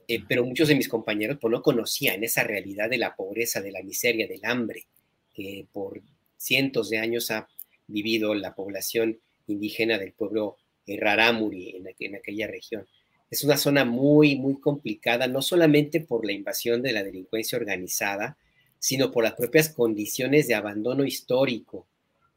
[0.07, 3.71] Eh, pero muchos de mis compañeros pues no conocían esa realidad de la pobreza, de
[3.71, 4.87] la miseria, del hambre,
[5.35, 6.01] que por
[6.35, 7.47] cientos de años ha
[7.89, 12.87] vivido la población indígena del pueblo Rarámuri en, en aquella región.
[13.29, 18.37] Es una zona muy, muy complicada, no solamente por la invasión de la delincuencia organizada,
[18.79, 21.85] sino por las propias condiciones de abandono histórico.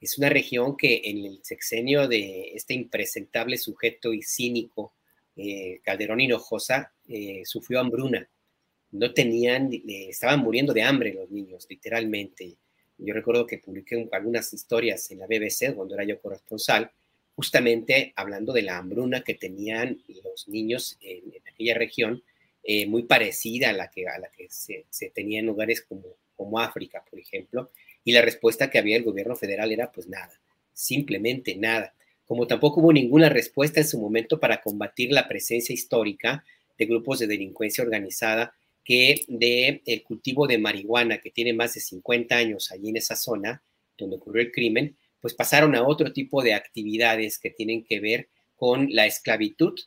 [0.00, 4.92] Es una región que en el sexenio de este impresentable sujeto y cínico,
[5.36, 8.28] eh, Calderón Hinojosa, eh, sufrió hambruna.
[8.90, 12.57] No tenían, eh, estaban muriendo de hambre los niños, literalmente.
[12.99, 16.90] Yo recuerdo que publiqué algunas historias en la BBC cuando era yo corresponsal,
[17.34, 22.22] justamente hablando de la hambruna que tenían los niños en, aquella región,
[22.62, 24.84] eh, muy parecida a la que, a la que se,
[25.14, 26.05] tenía en lugares como,
[26.36, 27.70] como África, por ejemplo,
[28.05, 30.32] y la respuesta que había el gobierno federal era pues nada,
[30.72, 31.95] simplemente nada.
[32.26, 36.45] Como tampoco hubo ninguna respuesta en su momento para combatir la presencia histórica
[36.78, 38.55] de grupos de delincuencia organizada
[38.85, 43.16] que de el cultivo de marihuana que tiene más de 50 años allí en esa
[43.16, 43.62] zona
[43.97, 48.28] donde ocurrió el crimen, pues pasaron a otro tipo de actividades que tienen que ver
[48.57, 49.78] con la esclavitud,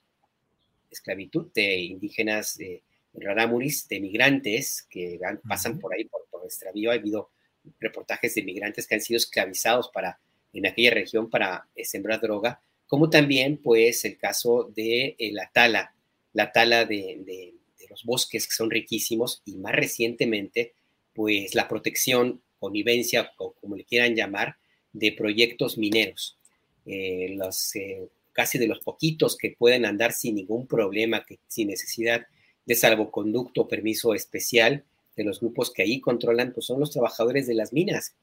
[0.90, 2.84] esclavitud de indígenas de
[3.14, 6.92] rarámuris, de migrantes que pasan por ahí, por, nuestra vía.
[6.92, 7.32] Ha habido
[7.80, 10.20] reportajes de migrantes que han sido esclavizados para,
[10.54, 15.50] en aquella región para eh, sembrar droga, como también pues el caso de eh, la
[15.52, 15.96] tala,
[16.34, 17.55] la tala de
[17.96, 20.74] los bosques que son riquísimos y más recientemente,
[21.14, 24.58] pues la protección, connivencia o como le quieran llamar,
[24.92, 26.38] de proyectos mineros.
[26.86, 31.70] Eh, los, eh, casi de los poquitos que pueden andar sin ningún problema, que, sin
[31.70, 32.28] necesidad
[32.66, 34.84] de salvoconducto o permiso especial
[35.16, 38.14] de los grupos que ahí controlan, pues son los trabajadores de las minas.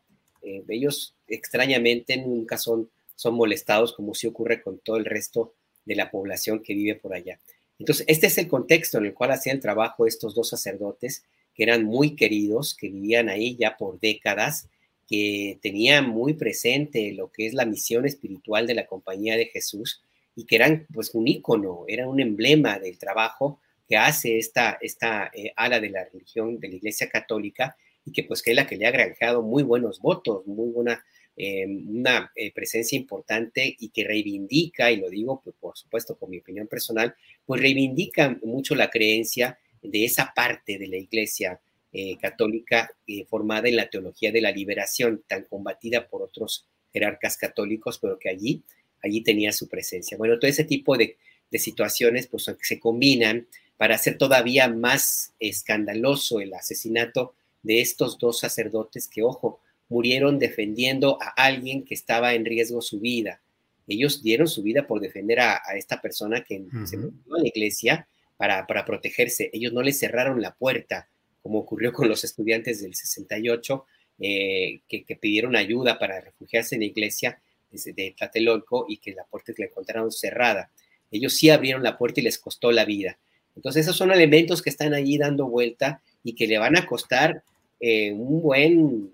[0.43, 5.55] Eh, ellos extrañamente nunca son, son molestados como si ocurre con todo el resto
[5.87, 7.41] de la población que vive por allá.
[7.83, 11.83] Entonces, este es el contexto en el cual hacían trabajo estos dos sacerdotes, que eran
[11.83, 14.69] muy queridos, que vivían ahí ya por décadas,
[15.09, 20.01] que tenían muy presente lo que es la misión espiritual de la Compañía de Jesús
[20.37, 23.59] y que eran pues un ícono, eran un emblema del trabajo
[23.89, 28.23] que hace esta, esta eh, ala de la religión de la Iglesia Católica y que
[28.23, 31.05] pues que es la que le ha agregado muy buenos votos, muy buena
[31.37, 36.31] eh, una eh, presencia importante y que reivindica, y lo digo pues, por supuesto con
[36.31, 37.15] mi opinión personal,
[37.47, 41.61] pues reivindica mucho la creencia de esa parte de la iglesia
[41.93, 42.91] eh, católica
[43.29, 48.29] formada en la teología de la liberación, tan combatida por otros jerarcas católicos, pero que
[48.29, 48.63] allí,
[49.03, 50.17] allí tenía su presencia.
[50.17, 51.17] Bueno, todo ese tipo de,
[51.51, 58.39] de situaciones pues, se combinan para hacer todavía más escandaloso el asesinato de estos dos
[58.39, 59.61] sacerdotes que, ojo,
[59.93, 63.43] murieron defendiendo a alguien que estaba en riesgo su vida.
[63.87, 68.09] Ellos dieron su vida por defender a, esta persona que se metió a la iglesia
[68.37, 69.51] para, para, protegerse.
[69.53, 71.09] Ellos no le cerraron la puerta,
[71.43, 73.85] como ocurrió con los estudiantes del 68,
[74.19, 77.41] eh, que, pidieron ayuda para refugiarse en la iglesia
[77.71, 80.71] de Tlatelolco y que la puerta le encontraron cerrada.
[81.11, 83.19] Ellos sí abrieron la puerta y les costó la vida.
[83.57, 87.43] Entonces, esos son elementos que están allí dando vuelta y que le van a costar
[87.81, 89.11] eh, un buen,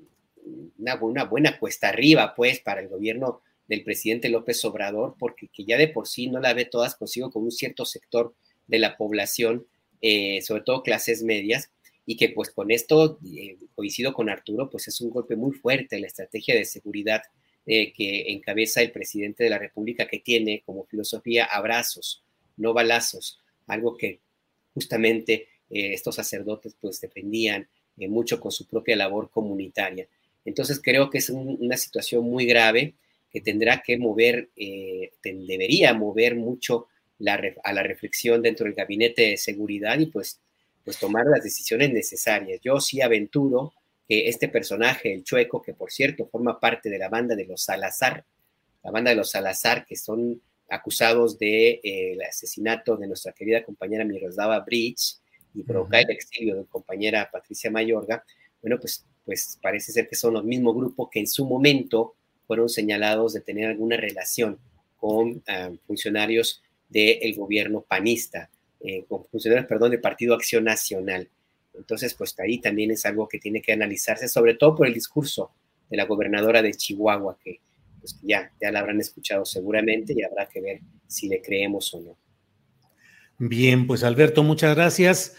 [0.78, 5.76] una, buena cuesta arriba, pues, para el gobierno del presidente López Obrador, porque que ya
[5.76, 8.34] de por sí no la ve todas consigo con un cierto sector
[8.66, 9.66] de la población,
[10.00, 11.70] eh, sobre todo clases medias,
[12.06, 16.00] y que pues con esto, eh, coincido con Arturo, pues es un golpe muy fuerte
[16.00, 17.22] la estrategia de seguridad
[17.66, 22.24] que encabeza el presidente de la República, que tiene como filosofía abrazos,
[22.56, 24.20] no balazos, algo que
[24.74, 30.06] justamente eh, estos sacerdotes pues defendían eh, mucho con su propia labor comunitaria.
[30.48, 32.94] Entonces creo que es una situación muy grave
[33.30, 36.86] que tendrá que mover, eh, debería mover mucho
[37.62, 40.40] a la reflexión dentro del gabinete de seguridad y pues,
[40.84, 42.60] pues tomar las decisiones necesarias.
[42.62, 43.74] Yo sí aventuro
[44.08, 47.62] que este personaje, el chueco, que por cierto forma parte de la banda de los
[47.62, 48.24] Salazar,
[48.82, 50.40] la banda de los Salazar, que son
[50.70, 55.16] acusados del de, eh, asesinato de nuestra querida compañera Miroslava Bridge
[55.54, 58.24] y provocar el exilio de compañera Patricia Mayorga,
[58.62, 62.14] bueno, pues, pues parece ser que son los mismos grupos que en su momento
[62.46, 64.58] fueron señalados de tener alguna relación
[64.96, 68.48] con ah, funcionarios del gobierno panista,
[68.80, 71.28] eh, con funcionarios, perdón, del Partido Acción Nacional.
[71.74, 75.50] Entonces, pues ahí también es algo que tiene que analizarse, sobre todo por el discurso
[75.90, 77.60] de la gobernadora de Chihuahua, que
[78.00, 82.00] pues ya, ya la habrán escuchado seguramente y habrá que ver si le creemos o
[82.00, 82.16] no.
[83.36, 85.36] Bien, pues Alberto, muchas gracias.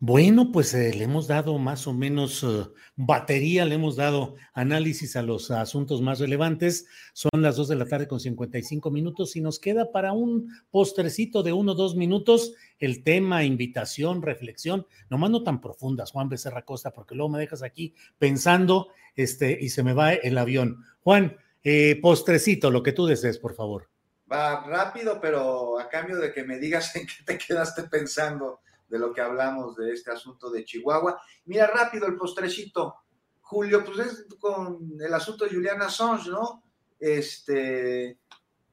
[0.00, 5.16] Bueno, pues eh, le hemos dado más o menos eh, batería, le hemos dado análisis
[5.16, 6.86] a los asuntos más relevantes.
[7.14, 11.42] Son las dos de la tarde con 55 minutos y nos queda para un postrecito
[11.42, 16.62] de uno o dos minutos el tema, invitación, reflexión, nomás no tan profundas, Juan Becerra
[16.62, 20.84] Costa, porque luego me dejas aquí pensando este, y se me va el avión.
[21.00, 23.90] Juan, eh, postrecito, lo que tú desees, por favor.
[24.30, 28.98] Va rápido, pero a cambio de que me digas en qué te quedaste pensando de
[28.98, 31.20] lo que hablamos de este asunto de Chihuahua.
[31.44, 32.96] Mira, rápido el postrecito.
[33.40, 36.64] Julio, pues es con el asunto de Juliana Assange, ¿no?
[36.98, 38.18] Este,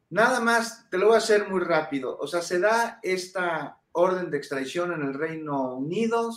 [0.09, 2.17] nada más, te lo voy a hacer muy rápido.
[2.17, 6.31] O sea, se da esta orden de extradición en el Reino Unido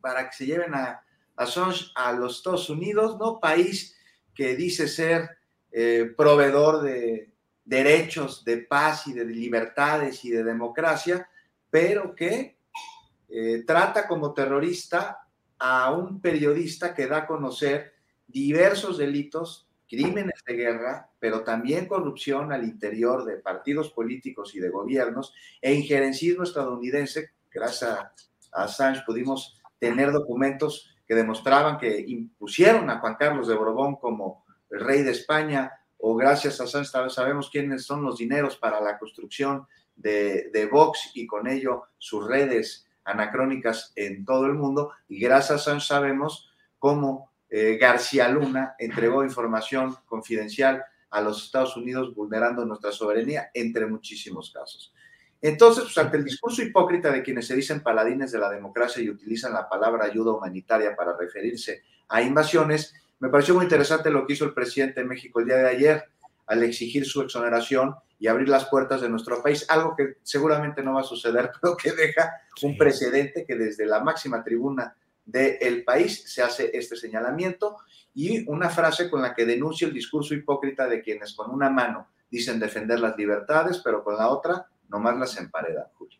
[0.00, 1.02] para que se lleven a
[1.36, 3.40] Assange a los Estados Unidos, ¿no?
[3.40, 3.96] País
[4.34, 5.30] que dice ser
[5.72, 7.32] eh, proveedor de
[7.64, 11.28] derechos, de paz y de libertades y de democracia,
[11.68, 12.55] pero que
[13.28, 15.26] eh, trata como terrorista
[15.58, 17.94] a un periodista que da a conocer
[18.26, 24.70] diversos delitos, crímenes de guerra, pero también corrupción al interior de partidos políticos y de
[24.70, 27.30] gobiernos e injerencismo estadounidense.
[27.50, 28.12] Gracias a,
[28.52, 35.02] Assange pudimos tener documentos que demostraban que impusieron a Juan Carlos de Borbón como rey
[35.02, 40.50] de España, o gracias a Sánchez sabemos quiénes son los dineros para la construcción de,
[40.52, 45.64] de Vox y con ello sus redes anacrónicas en todo el mundo, y gracias a
[45.64, 52.92] Sánchez sabemos cómo eh, García Luna entregó información confidencial a los Estados Unidos vulnerando nuestra
[52.92, 54.92] soberanía, entre muchísimos casos.
[55.40, 59.10] Entonces, pues, ante el discurso hipócrita de quienes se dicen paladines de la democracia y
[59.10, 64.34] utilizan la palabra ayuda humanitaria para referirse a invasiones, me pareció muy interesante lo que
[64.34, 66.04] hizo el presidente de México el día de ayer
[66.46, 70.94] al exigir su exoneración y abrir las puertas de nuestro país, algo que seguramente no
[70.94, 72.32] va a suceder, pero que deja
[72.62, 77.78] un precedente que desde la máxima tribuna del país se hace este señalamiento
[78.14, 82.08] y una frase con la que denuncia el discurso hipócrita de quienes con una mano
[82.30, 86.18] dicen defender las libertades, pero con la otra nomás las emparedan, Julio.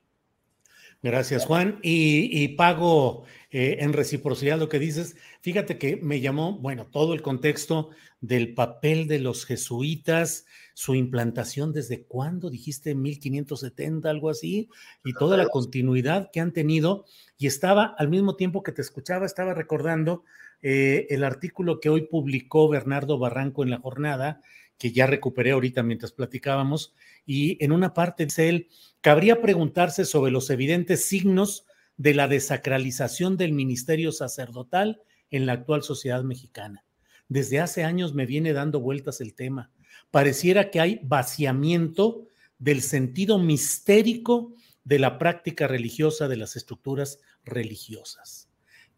[1.02, 1.78] Gracias, Juan.
[1.82, 3.24] Y, pago
[3.58, 5.16] eh, en reciprocidad lo que dices.
[5.40, 7.88] Fíjate que me llamó, bueno, todo el contexto
[8.20, 10.44] del papel de los jesuitas,
[10.74, 14.68] su implantación desde cuándo, dijiste 1570, algo así,
[15.06, 17.06] y toda la continuidad que han tenido.
[17.38, 20.24] Y estaba, al mismo tiempo que te escuchaba, estaba recordando
[20.60, 24.42] eh, el artículo que hoy publicó Bernardo Barranco en la jornada,
[24.76, 26.94] que ya recuperé ahorita mientras platicábamos,
[27.24, 28.68] y en una parte dice él,
[29.00, 31.64] cabría preguntarse sobre los evidentes signos
[31.96, 36.84] de la desacralización del ministerio sacerdotal en la actual sociedad mexicana.
[37.28, 39.70] Desde hace años me viene dando vueltas el tema.
[40.10, 42.26] Pareciera que hay vaciamiento
[42.58, 48.48] del sentido mistérico de la práctica religiosa de las estructuras religiosas.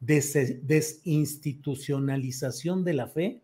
[0.00, 3.42] desinstitucionalización de la fe.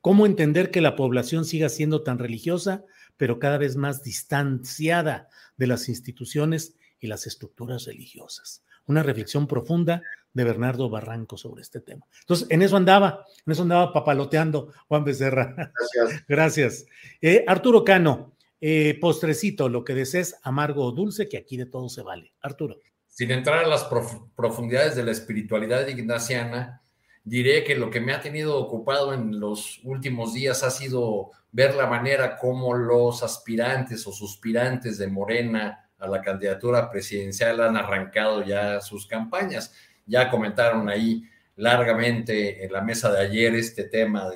[0.00, 2.84] ¿Cómo entender que la población siga siendo tan religiosa,
[3.16, 8.62] pero cada vez más distanciada de las instituciones y las estructuras religiosas?
[8.90, 12.04] Una reflexión profunda de Bernardo Barranco sobre este tema.
[12.22, 15.54] Entonces, en eso andaba, en eso andaba papaloteando Juan Becerra.
[15.54, 16.24] Gracias.
[16.28, 16.86] Gracias.
[17.20, 21.88] Eh, Arturo Cano, eh, postrecito, lo que desees, amargo o dulce, que aquí de todo
[21.88, 22.32] se vale.
[22.40, 22.78] Arturo.
[23.06, 23.88] Sin entrar a las
[24.34, 26.82] profundidades de la espiritualidad ignaciana,
[27.22, 31.76] diré que lo que me ha tenido ocupado en los últimos días ha sido ver
[31.76, 38.42] la manera como los aspirantes o suspirantes de Morena a la candidatura presidencial han arrancado
[38.42, 39.74] ya sus campañas.
[40.06, 41.22] Ya comentaron ahí
[41.56, 44.28] largamente en la mesa de ayer este tema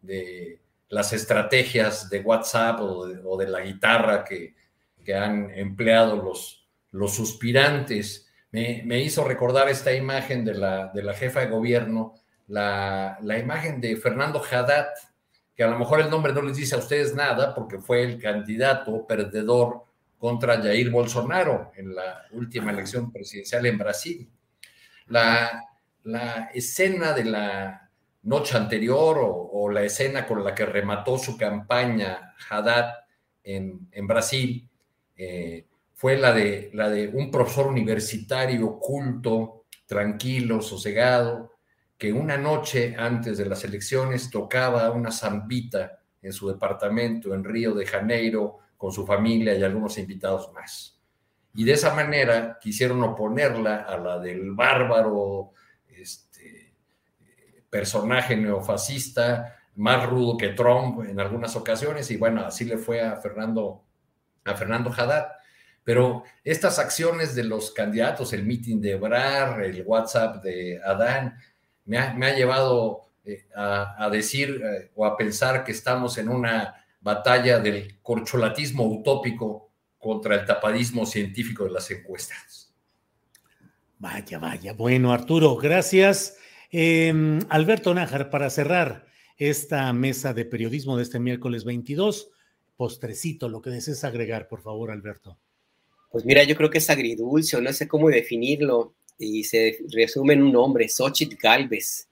[0.00, 0.58] de
[0.94, 4.54] las estrategias de WhatsApp o de, la guitarra que,
[5.12, 8.30] han empleado los, los suspirantes.
[8.52, 12.14] Me, hizo recordar esta imagen de la, de la jefa de gobierno,
[12.46, 14.86] la, la, imagen de Fernando Haddad,
[15.54, 18.18] que a lo mejor el nombre no les dice a ustedes nada porque fue el
[18.18, 19.84] candidato perdedor
[20.24, 24.30] contra Jair Bolsonaro en la última elección presidencial en Brasil.
[25.08, 25.62] La,
[26.04, 27.84] la escena de la,
[28.22, 32.94] noche anterior o, la escena con la que remató su campaña Haddad
[33.42, 34.66] en, Brasil
[35.14, 41.52] eh, fue la de, la de un profesor universitario culto, tranquilo, sosegado,
[41.98, 47.74] que una noche antes de las elecciones tocaba una zambita en su departamento en Río
[47.74, 51.00] de Janeiro con su familia y algunos invitados más.
[51.54, 55.52] Y de esa manera quisieron oponerla a la del bárbaro
[57.70, 63.16] personaje neofascista, más rudo que Trump en algunas ocasiones, y bueno, así le fue a
[63.16, 63.82] Fernando,
[64.44, 65.28] a Fernando Haddad.
[65.82, 71.38] Pero estas acciones de los candidatos, el meeting de Brar, el WhatsApp de Adán,
[71.86, 77.60] me ha, llevado eh, a, decir eh, o a pensar que estamos en una batalla
[77.60, 82.74] del corcholatismo utópico contra el tapadismo científico de las encuestas.
[83.98, 84.72] Vaya, vaya.
[84.72, 86.38] Bueno, Arturo, gracias.
[86.70, 92.30] Em, Alberto Nájar, para cerrar esta mesa de periodismo de este miércoles 22,
[92.76, 95.38] postrecito, lo que desees agregar, por favor, Alberto.
[96.10, 100.34] Pues mira, yo creo que es agridulce, o no sé cómo definirlo, y se resume
[100.34, 102.08] en un nombre, Xochitl Galvez.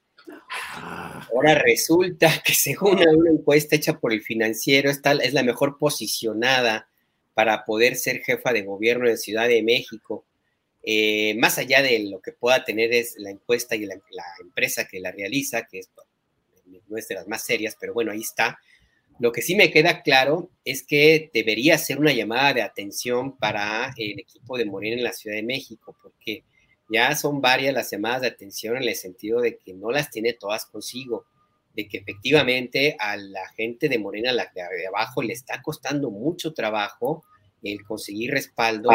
[0.50, 1.28] Ah.
[1.32, 6.88] Ahora resulta que según una encuesta hecha por el financiero, esta es la mejor posicionada
[7.34, 10.24] para poder ser jefa de gobierno en Ciudad de México.
[10.82, 13.94] Eh, más allá de lo que pueda tener es la encuesta y la,
[14.40, 15.90] empresa que la realiza, que es,
[16.88, 18.58] no es de las más serias, pero bueno, ahí está.
[19.18, 23.92] Lo que sí me queda claro es que debería ser una llamada de atención para
[23.96, 26.44] el equipo de Morena en la Ciudad de México, porque
[26.92, 30.34] ya son varias las llamadas de atención en el sentido de que no las tiene
[30.34, 31.24] todas consigo,
[31.74, 36.52] de que efectivamente a la gente de Morena, la de abajo, le está costando mucho
[36.52, 37.24] trabajo
[37.62, 38.90] el conseguir respaldo,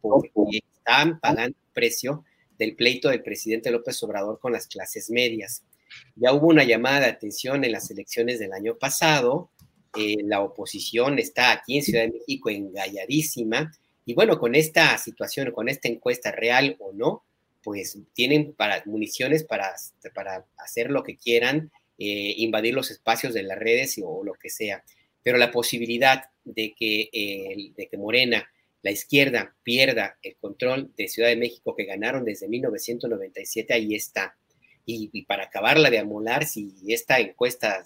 [0.00, 2.24] porque están pagando el precio
[2.58, 5.64] del pleito del presidente López Obrador con las clases medias.
[6.16, 9.50] Ya hubo una llamada de atención en las elecciones del año pasado,
[9.94, 13.72] eh, la oposición está aquí en Ciudad de México engalladísima,
[14.04, 17.24] y bueno, con esta situación, con esta encuesta real o no,
[17.62, 19.74] pues tienen para, municiones para,
[20.14, 24.50] para hacer lo que quieran, eh, invadir los espacios de las redes o lo que
[24.50, 24.82] sea.
[25.22, 28.48] Pero la posibilidad de que, eh, de que Morena
[28.82, 34.36] la izquierda pierda el control de Ciudad de México que ganaron desde 1997, ahí está.
[34.84, 37.84] Y, para acabarla de amolar, si esta encuesta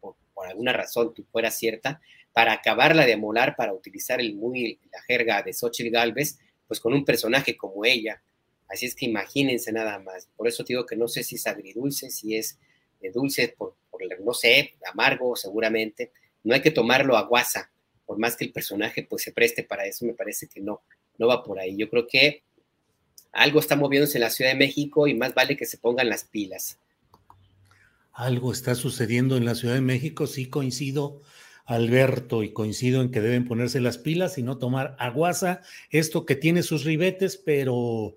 [0.00, 0.14] por,
[0.46, 2.00] alguna razón fuera cierta,
[2.34, 6.92] para acabarla de amolar, para utilizar el muy, la jerga de Xochitl Galvez, pues con
[6.92, 8.20] un personaje como ella.
[8.68, 10.28] Así es que imagínense nada más.
[10.36, 12.58] Por eso digo que no sé si es agridulce, si es
[13.00, 16.10] de dulce, por, por, no sé, amargo seguramente.
[16.42, 17.70] No hay que tomarlo a guasa,
[18.04, 20.82] por más que el personaje pues se preste para eso, me parece que no,
[21.18, 21.76] no va por ahí.
[21.76, 22.42] Yo creo que
[23.32, 26.24] algo está moviéndose en la Ciudad de México y más vale que se pongan las
[26.24, 26.78] pilas.
[28.12, 31.22] Algo está sucediendo en la Ciudad de México, sí coincido,
[31.64, 36.36] Alberto, y coincido en que deben ponerse las pilas y no tomar aguasa, esto que
[36.36, 38.16] tiene sus ribetes, pero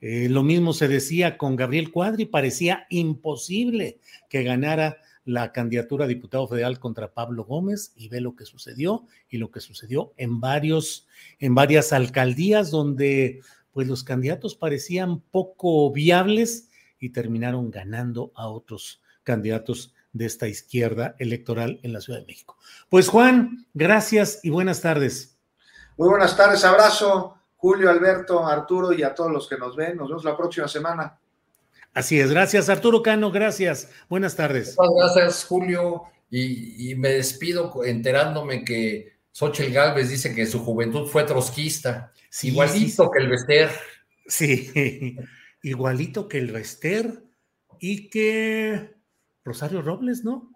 [0.00, 6.08] eh, lo mismo se decía con Gabriel Cuadri, parecía imposible que ganara la candidatura a
[6.08, 10.40] diputado federal contra Pablo Gómez y ve lo que sucedió y lo que sucedió en
[10.40, 11.06] varios,
[11.38, 13.40] en varias alcaldías donde
[13.72, 21.14] pues los candidatos parecían poco viables y terminaron ganando a otros candidatos de esta izquierda
[21.18, 22.58] electoral en la Ciudad de México.
[22.90, 25.38] Pues Juan, gracias y buenas tardes.
[25.96, 29.96] Muy buenas tardes, abrazo Julio, Alberto, Arturo y a todos los que nos ven.
[29.96, 31.18] Nos vemos la próxima semana.
[31.94, 33.88] Así es, gracias Arturo Cano, gracias.
[34.08, 34.76] Buenas tardes.
[34.78, 41.24] Muchas gracias Julio y, me despido enterándome que Xochitl Galvez dice que su juventud fue
[41.24, 42.12] trotskista,
[42.42, 43.70] igualito que el Bester.
[44.26, 45.16] Sí,
[45.62, 47.22] igualito que el Bester
[47.80, 48.97] y que
[49.48, 50.52] Rosario Robles, ¿no?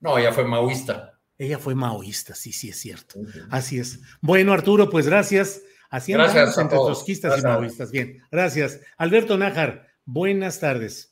[0.00, 1.18] No, ella fue maoísta.
[1.38, 3.18] Ella fue maoísta, sí, sí, es cierto.
[3.50, 4.00] Así es.
[4.20, 5.62] Bueno, Arturo, pues gracias.
[5.88, 7.90] Así gracias entre trotskistas y maoístas.
[7.90, 8.80] Bien, gracias.
[8.98, 11.10] Alberto Nájar, buenas tardes.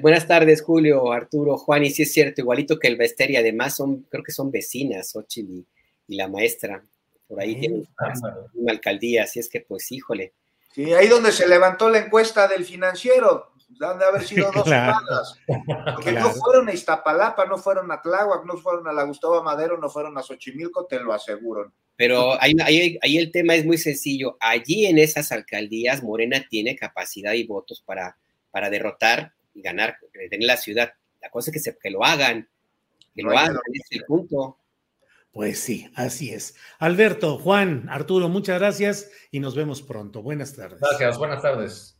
[0.00, 3.74] Buenas tardes, Julio, Arturo, Juan, y sí es cierto, igualito que el Bester, y además
[3.74, 5.66] son, creo que son vecinas, Ochil
[6.06, 6.84] y, la maestra.
[7.26, 7.88] Por ahí tienen
[8.54, 10.32] una alcaldía, así es que, pues, híjole.
[10.72, 15.38] Sí, ahí donde se levantó la encuesta del financiero, han de haber sido dos semanas.
[15.94, 19.78] Porque no fueron a Iztapalapa, no fueron a Tláhuac, no fueron a la Gustavo Madero,
[19.78, 21.72] no fueron a Xochimilco, te lo aseguro.
[21.96, 22.54] Pero ahí,
[23.02, 24.36] ahí, el tema es muy sencillo.
[24.40, 28.16] Allí en esas alcaldías, Morena tiene capacidad y votos para,
[28.50, 30.94] para derrotar y ganar, en la ciudad.
[31.20, 32.48] La cosa es que, se, que lo hagan,
[33.14, 34.58] que lo hagan, es el punto.
[35.30, 36.56] Pues sí, así es.
[36.78, 40.22] Alberto, Juan, Arturo, muchas gracias y nos vemos pronto.
[40.22, 40.80] Buenas tardes.
[40.80, 41.99] Gracias, buenas tardes.